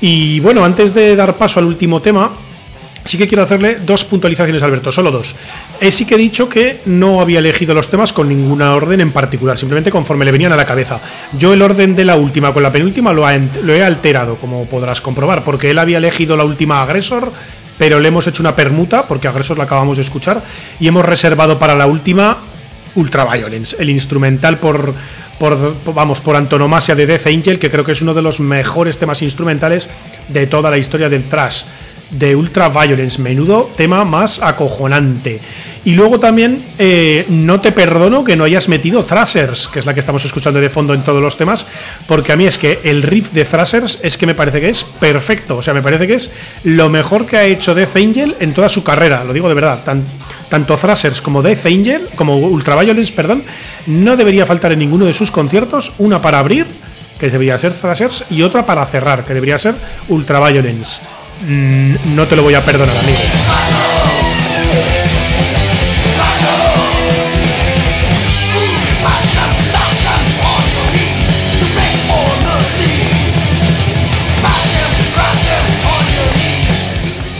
Y 0.00 0.40
bueno, 0.40 0.64
antes 0.64 0.94
de 0.94 1.14
dar 1.14 1.36
paso 1.36 1.60
al 1.60 1.66
último 1.66 2.00
tema, 2.00 2.32
sí 3.04 3.18
que 3.18 3.28
quiero 3.28 3.42
hacerle 3.42 3.76
dos 3.84 4.04
puntualizaciones, 4.04 4.62
Alberto, 4.62 4.90
solo 4.90 5.10
dos. 5.10 5.34
Eh, 5.82 5.90
sí 5.90 6.04
que 6.04 6.14
he 6.14 6.18
dicho 6.18 6.48
que 6.48 6.80
no 6.86 7.20
había 7.20 7.40
elegido 7.40 7.74
los 7.74 7.90
temas 7.90 8.12
con 8.12 8.28
ninguna 8.28 8.72
orden 8.72 9.00
en 9.00 9.10
particular, 9.10 9.58
simplemente 9.58 9.90
conforme 9.90 10.24
le 10.24 10.30
venían 10.30 10.52
a 10.52 10.56
la 10.56 10.64
cabeza. 10.64 11.00
Yo 11.32 11.52
el 11.52 11.60
orden 11.60 11.96
de 11.96 12.04
la 12.04 12.14
última 12.14 12.54
con 12.54 12.62
la 12.62 12.70
penúltima 12.70 13.12
lo, 13.12 13.26
lo 13.64 13.74
he 13.74 13.82
alterado, 13.82 14.36
como 14.36 14.66
podrás 14.66 15.00
comprobar, 15.00 15.42
porque 15.42 15.70
él 15.70 15.80
había 15.80 15.98
elegido 15.98 16.36
la 16.36 16.44
última 16.44 16.82
agresor, 16.82 17.32
pero 17.78 17.98
le 17.98 18.06
hemos 18.06 18.24
hecho 18.28 18.44
una 18.44 18.54
permuta, 18.54 19.08
porque 19.08 19.26
agresor 19.26 19.58
la 19.58 19.64
acabamos 19.64 19.96
de 19.96 20.04
escuchar, 20.04 20.44
y 20.78 20.86
hemos 20.86 21.04
reservado 21.04 21.58
para 21.58 21.74
la 21.74 21.88
última 21.88 22.36
Ultraviolence, 22.94 23.74
el 23.80 23.90
instrumental 23.90 24.58
por, 24.58 24.94
por, 25.40 25.74
vamos, 25.92 26.20
por 26.20 26.36
antonomasia 26.36 26.94
de 26.94 27.06
Death 27.06 27.26
Angel, 27.26 27.58
que 27.58 27.72
creo 27.72 27.84
que 27.84 27.90
es 27.90 28.02
uno 28.02 28.14
de 28.14 28.22
los 28.22 28.38
mejores 28.38 28.98
temas 28.98 29.20
instrumentales 29.20 29.88
de 30.28 30.46
toda 30.46 30.70
la 30.70 30.78
historia 30.78 31.08
del 31.08 31.24
thrash 31.24 31.64
de 32.12 32.36
Ultra 32.36 32.68
Violence, 32.68 33.20
menudo 33.20 33.70
tema 33.76 34.04
más 34.04 34.40
acojonante. 34.40 35.40
Y 35.84 35.94
luego 35.94 36.20
también 36.20 36.74
eh, 36.78 37.26
no 37.28 37.60
te 37.60 37.72
perdono 37.72 38.22
que 38.22 38.36
no 38.36 38.44
hayas 38.44 38.68
metido 38.68 39.04
Thrashers, 39.04 39.68
que 39.68 39.80
es 39.80 39.86
la 39.86 39.94
que 39.94 40.00
estamos 40.00 40.24
escuchando 40.24 40.60
de 40.60 40.70
fondo 40.70 40.94
en 40.94 41.02
todos 41.02 41.20
los 41.20 41.36
temas, 41.36 41.66
porque 42.06 42.32
a 42.32 42.36
mí 42.36 42.46
es 42.46 42.56
que 42.58 42.80
el 42.84 43.02
riff 43.02 43.32
de 43.32 43.44
Thrashers 43.44 43.98
es 44.02 44.16
que 44.16 44.26
me 44.26 44.34
parece 44.34 44.60
que 44.60 44.68
es 44.68 44.84
perfecto, 45.00 45.56
o 45.56 45.62
sea, 45.62 45.74
me 45.74 45.82
parece 45.82 46.06
que 46.06 46.14
es 46.14 46.30
lo 46.62 46.88
mejor 46.88 47.26
que 47.26 47.36
ha 47.36 47.44
hecho 47.44 47.74
Death 47.74 47.96
Angel 47.96 48.36
en 48.38 48.54
toda 48.54 48.68
su 48.68 48.84
carrera, 48.84 49.24
lo 49.24 49.32
digo 49.32 49.48
de 49.48 49.54
verdad, 49.54 49.82
tanto 50.48 50.76
Thrashers 50.76 51.20
como 51.20 51.42
Death 51.42 51.66
Angel, 51.66 52.10
como 52.14 52.36
Ultra 52.36 52.80
Violence, 52.80 53.12
perdón, 53.12 53.42
no 53.86 54.16
debería 54.16 54.46
faltar 54.46 54.72
en 54.72 54.78
ninguno 54.78 55.06
de 55.06 55.14
sus 55.14 55.32
conciertos, 55.32 55.92
una 55.98 56.20
para 56.20 56.38
abrir, 56.38 56.66
que 57.18 57.28
debería 57.28 57.58
ser 57.58 57.72
Thrashers, 57.72 58.24
y 58.30 58.42
otra 58.42 58.64
para 58.64 58.86
cerrar, 58.86 59.24
que 59.24 59.34
debería 59.34 59.58
ser 59.58 59.74
Ultra 60.08 60.38
Violence. 60.48 61.00
Mm, 61.02 61.21
no 61.44 62.28
te 62.28 62.36
lo 62.36 62.42
voy 62.42 62.54
a 62.54 62.64
perdonar, 62.64 62.96
amigo. 62.96 63.18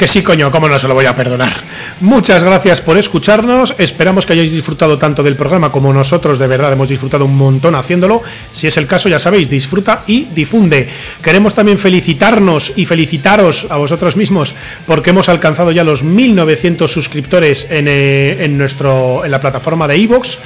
Que 0.02 0.08
sí, 0.08 0.20
coño, 0.20 0.50
cómo 0.50 0.68
no 0.68 0.80
se 0.80 0.88
lo 0.88 0.94
voy 0.94 1.06
a 1.06 1.14
perdonar. 1.14 1.52
Muchas 2.00 2.42
gracias 2.42 2.80
por 2.80 2.98
escucharnos. 2.98 3.72
Esperamos 3.78 4.26
que 4.26 4.32
hayáis 4.32 4.50
disfrutado 4.50 4.98
tanto 4.98 5.22
del 5.22 5.36
programa 5.36 5.70
como 5.70 5.92
nosotros 5.92 6.40
de 6.40 6.48
verdad 6.48 6.72
hemos 6.72 6.88
disfrutado 6.88 7.24
un 7.24 7.36
montón 7.36 7.76
haciéndolo. 7.76 8.20
Si 8.50 8.66
es 8.66 8.76
el 8.78 8.88
caso, 8.88 9.08
ya 9.08 9.20
sabéis, 9.20 9.48
disfruta 9.48 10.02
y 10.08 10.24
difunde. 10.24 10.88
Queremos 11.22 11.54
también 11.54 11.78
felicitarnos 11.78 12.72
y 12.74 12.84
felicitaros 12.84 13.64
a 13.70 13.76
vosotros 13.76 14.16
mismos 14.16 14.52
porque 14.88 15.10
hemos 15.10 15.28
alcanzado 15.28 15.70
ya 15.70 15.84
los 15.84 16.02
1900 16.02 16.90
suscriptores 16.90 17.64
en, 17.70 17.86
eh, 17.86 18.44
en 18.44 18.58
nuestro 18.58 19.24
en 19.24 19.30
la 19.30 19.40
plataforma 19.40 19.86
de 19.86 19.98
iVoox 19.98 20.36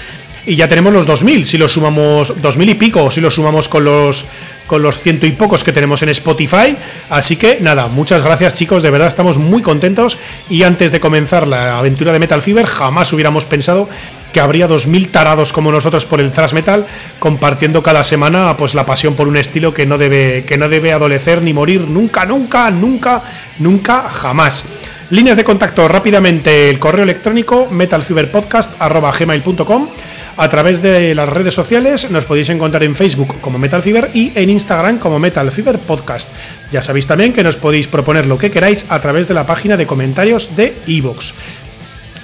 y 0.46 0.54
ya 0.54 0.68
tenemos 0.68 0.92
los 0.92 1.06
2000 1.06 1.44
si 1.44 1.58
lo 1.58 1.68
sumamos 1.68 2.32
2000 2.40 2.70
y 2.70 2.74
pico 2.74 3.10
si 3.10 3.20
lo 3.20 3.30
sumamos 3.30 3.68
con 3.68 3.84
los 3.84 4.24
con 4.66 4.82
los 4.82 5.00
ciento 5.00 5.26
y 5.26 5.32
pocos 5.32 5.62
que 5.62 5.72
tenemos 5.72 6.02
en 6.02 6.08
Spotify. 6.08 6.76
Así 7.08 7.36
que 7.36 7.58
nada, 7.60 7.86
muchas 7.86 8.24
gracias 8.24 8.54
chicos, 8.54 8.82
de 8.82 8.90
verdad 8.90 9.06
estamos 9.08 9.38
muy 9.38 9.62
contentos 9.62 10.18
y 10.50 10.64
antes 10.64 10.90
de 10.90 10.98
comenzar 11.00 11.46
la 11.46 11.78
aventura 11.78 12.12
de 12.12 12.18
Metal 12.18 12.42
Fever 12.42 12.66
jamás 12.66 13.12
hubiéramos 13.12 13.44
pensado 13.44 13.88
que 14.32 14.40
habría 14.40 14.66
dos 14.66 14.88
mil 14.88 15.10
tarados 15.10 15.52
como 15.52 15.70
nosotros 15.70 16.04
por 16.04 16.20
el 16.20 16.32
thrash 16.32 16.52
metal 16.52 16.84
compartiendo 17.18 17.82
cada 17.82 18.02
semana 18.02 18.56
pues 18.56 18.74
la 18.74 18.84
pasión 18.84 19.14
por 19.14 19.28
un 19.28 19.36
estilo 19.36 19.72
que 19.72 19.86
no 19.86 19.98
debe 19.98 20.44
que 20.44 20.58
no 20.58 20.68
debe 20.68 20.92
adolecer 20.92 21.42
ni 21.42 21.52
morir 21.52 21.82
nunca, 21.82 22.24
nunca, 22.24 22.68
nunca, 22.70 23.22
nunca, 23.58 24.08
jamás. 24.10 24.64
Líneas 25.10 25.36
de 25.36 25.44
contacto 25.44 25.86
rápidamente 25.86 26.68
el 26.68 26.80
correo 26.80 27.04
electrónico 27.04 27.68
metalfiberpodcast@gmail.com 27.70 29.88
a 30.36 30.48
través 30.48 30.82
de 30.82 31.14
las 31.14 31.28
redes 31.28 31.54
sociales. 31.54 32.10
Nos 32.10 32.24
podéis 32.24 32.48
encontrar 32.48 32.82
en 32.82 32.94
Facebook 32.94 33.40
como 33.40 33.58
Metal 33.58 33.82
Fever 33.82 34.10
y 34.14 34.32
en 34.34 34.50
Instagram 34.50 34.98
como 34.98 35.18
Metal 35.18 35.50
Fever 35.50 35.78
Podcast. 35.80 36.30
Ya 36.72 36.82
sabéis 36.82 37.06
también 37.06 37.32
que 37.32 37.42
nos 37.42 37.56
podéis 37.56 37.86
proponer 37.86 38.26
lo 38.26 38.38
que 38.38 38.50
queráis 38.50 38.84
a 38.88 39.00
través 39.00 39.28
de 39.28 39.34
la 39.34 39.46
página 39.46 39.76
de 39.76 39.86
comentarios 39.86 40.54
de 40.56 40.76
iVoox. 40.86 41.32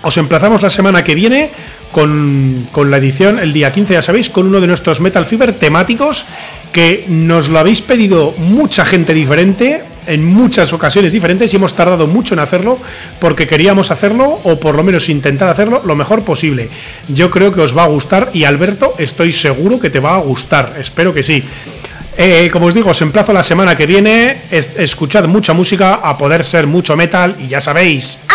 Os 0.03 0.17
emplazamos 0.17 0.63
la 0.63 0.71
semana 0.71 1.05
que 1.05 1.15
viene 1.15 1.51
con, 1.93 2.69
con, 2.73 2.91
la 2.91 2.97
edición, 2.97 3.39
el 3.39 3.53
día 3.53 3.73
15, 3.73 3.95
ya 3.95 4.03
sabéis, 4.03 4.31
con 4.31 4.47
uno 4.47 4.61
de 4.61 4.67
nuestros 4.67 5.01
Metal 5.01 5.25
Fever 5.27 5.55
temáticos 5.55 6.25
que 6.73 7.05
nos 7.09 7.49
lo 7.49 7.59
habéis 7.59 7.81
pedido 7.83 8.35
mucha 8.37 8.85
gente 8.85 9.15
diferente 9.15 9.83
en 10.07 10.25
muchas 10.25 10.73
ocasiones 10.73 11.13
diferentes 11.13 11.53
y 11.53 11.57
hemos 11.57 11.75
tardado 11.75 12.07
mucho 12.07 12.35
en 12.35 12.41
hacerlo 12.41 12.79
porque 13.21 13.47
queríamos 13.47 13.91
hacerlo 13.91 14.41
o 14.43 14.59
por 14.59 14.75
lo 14.75 14.83
menos 14.83 15.09
intentar 15.09 15.49
hacerlo 15.49 15.83
lo 15.85 15.95
mejor 15.95 16.25
posible. 16.25 16.69
Yo 17.09 17.31
creo 17.31 17.53
que 17.53 17.61
os 17.61 17.77
va 17.77 17.85
a 17.85 17.89
gustar 17.89 18.31
y 18.33 18.45
Alberto 18.45 18.95
estoy 18.99 19.33
seguro 19.33 19.79
que 19.79 19.91
te 19.91 20.01
va 20.01 20.17
a 20.17 20.21
gustar, 20.21 20.77
espero 20.79 21.15
que 21.15 21.23
sí. 21.23 21.45
Eh, 22.17 22.51
como 22.53 22.67
os 22.67 22.75
digo, 22.75 22.91
os 22.91 23.01
emplazo 23.01 23.33
la 23.33 23.43
semana 23.43 23.77
que 23.77 23.87
viene, 23.87 24.43
escuchad 24.51 25.25
mucha 25.25 25.55
música, 25.55 25.95
a 25.95 26.19
poder 26.19 26.45
ser 26.45 26.67
mucho 26.67 26.95
metal 26.97 27.37
y 27.39 27.49
ya 27.49 27.61
sabéis. 27.61 28.19
¿No 28.29 28.35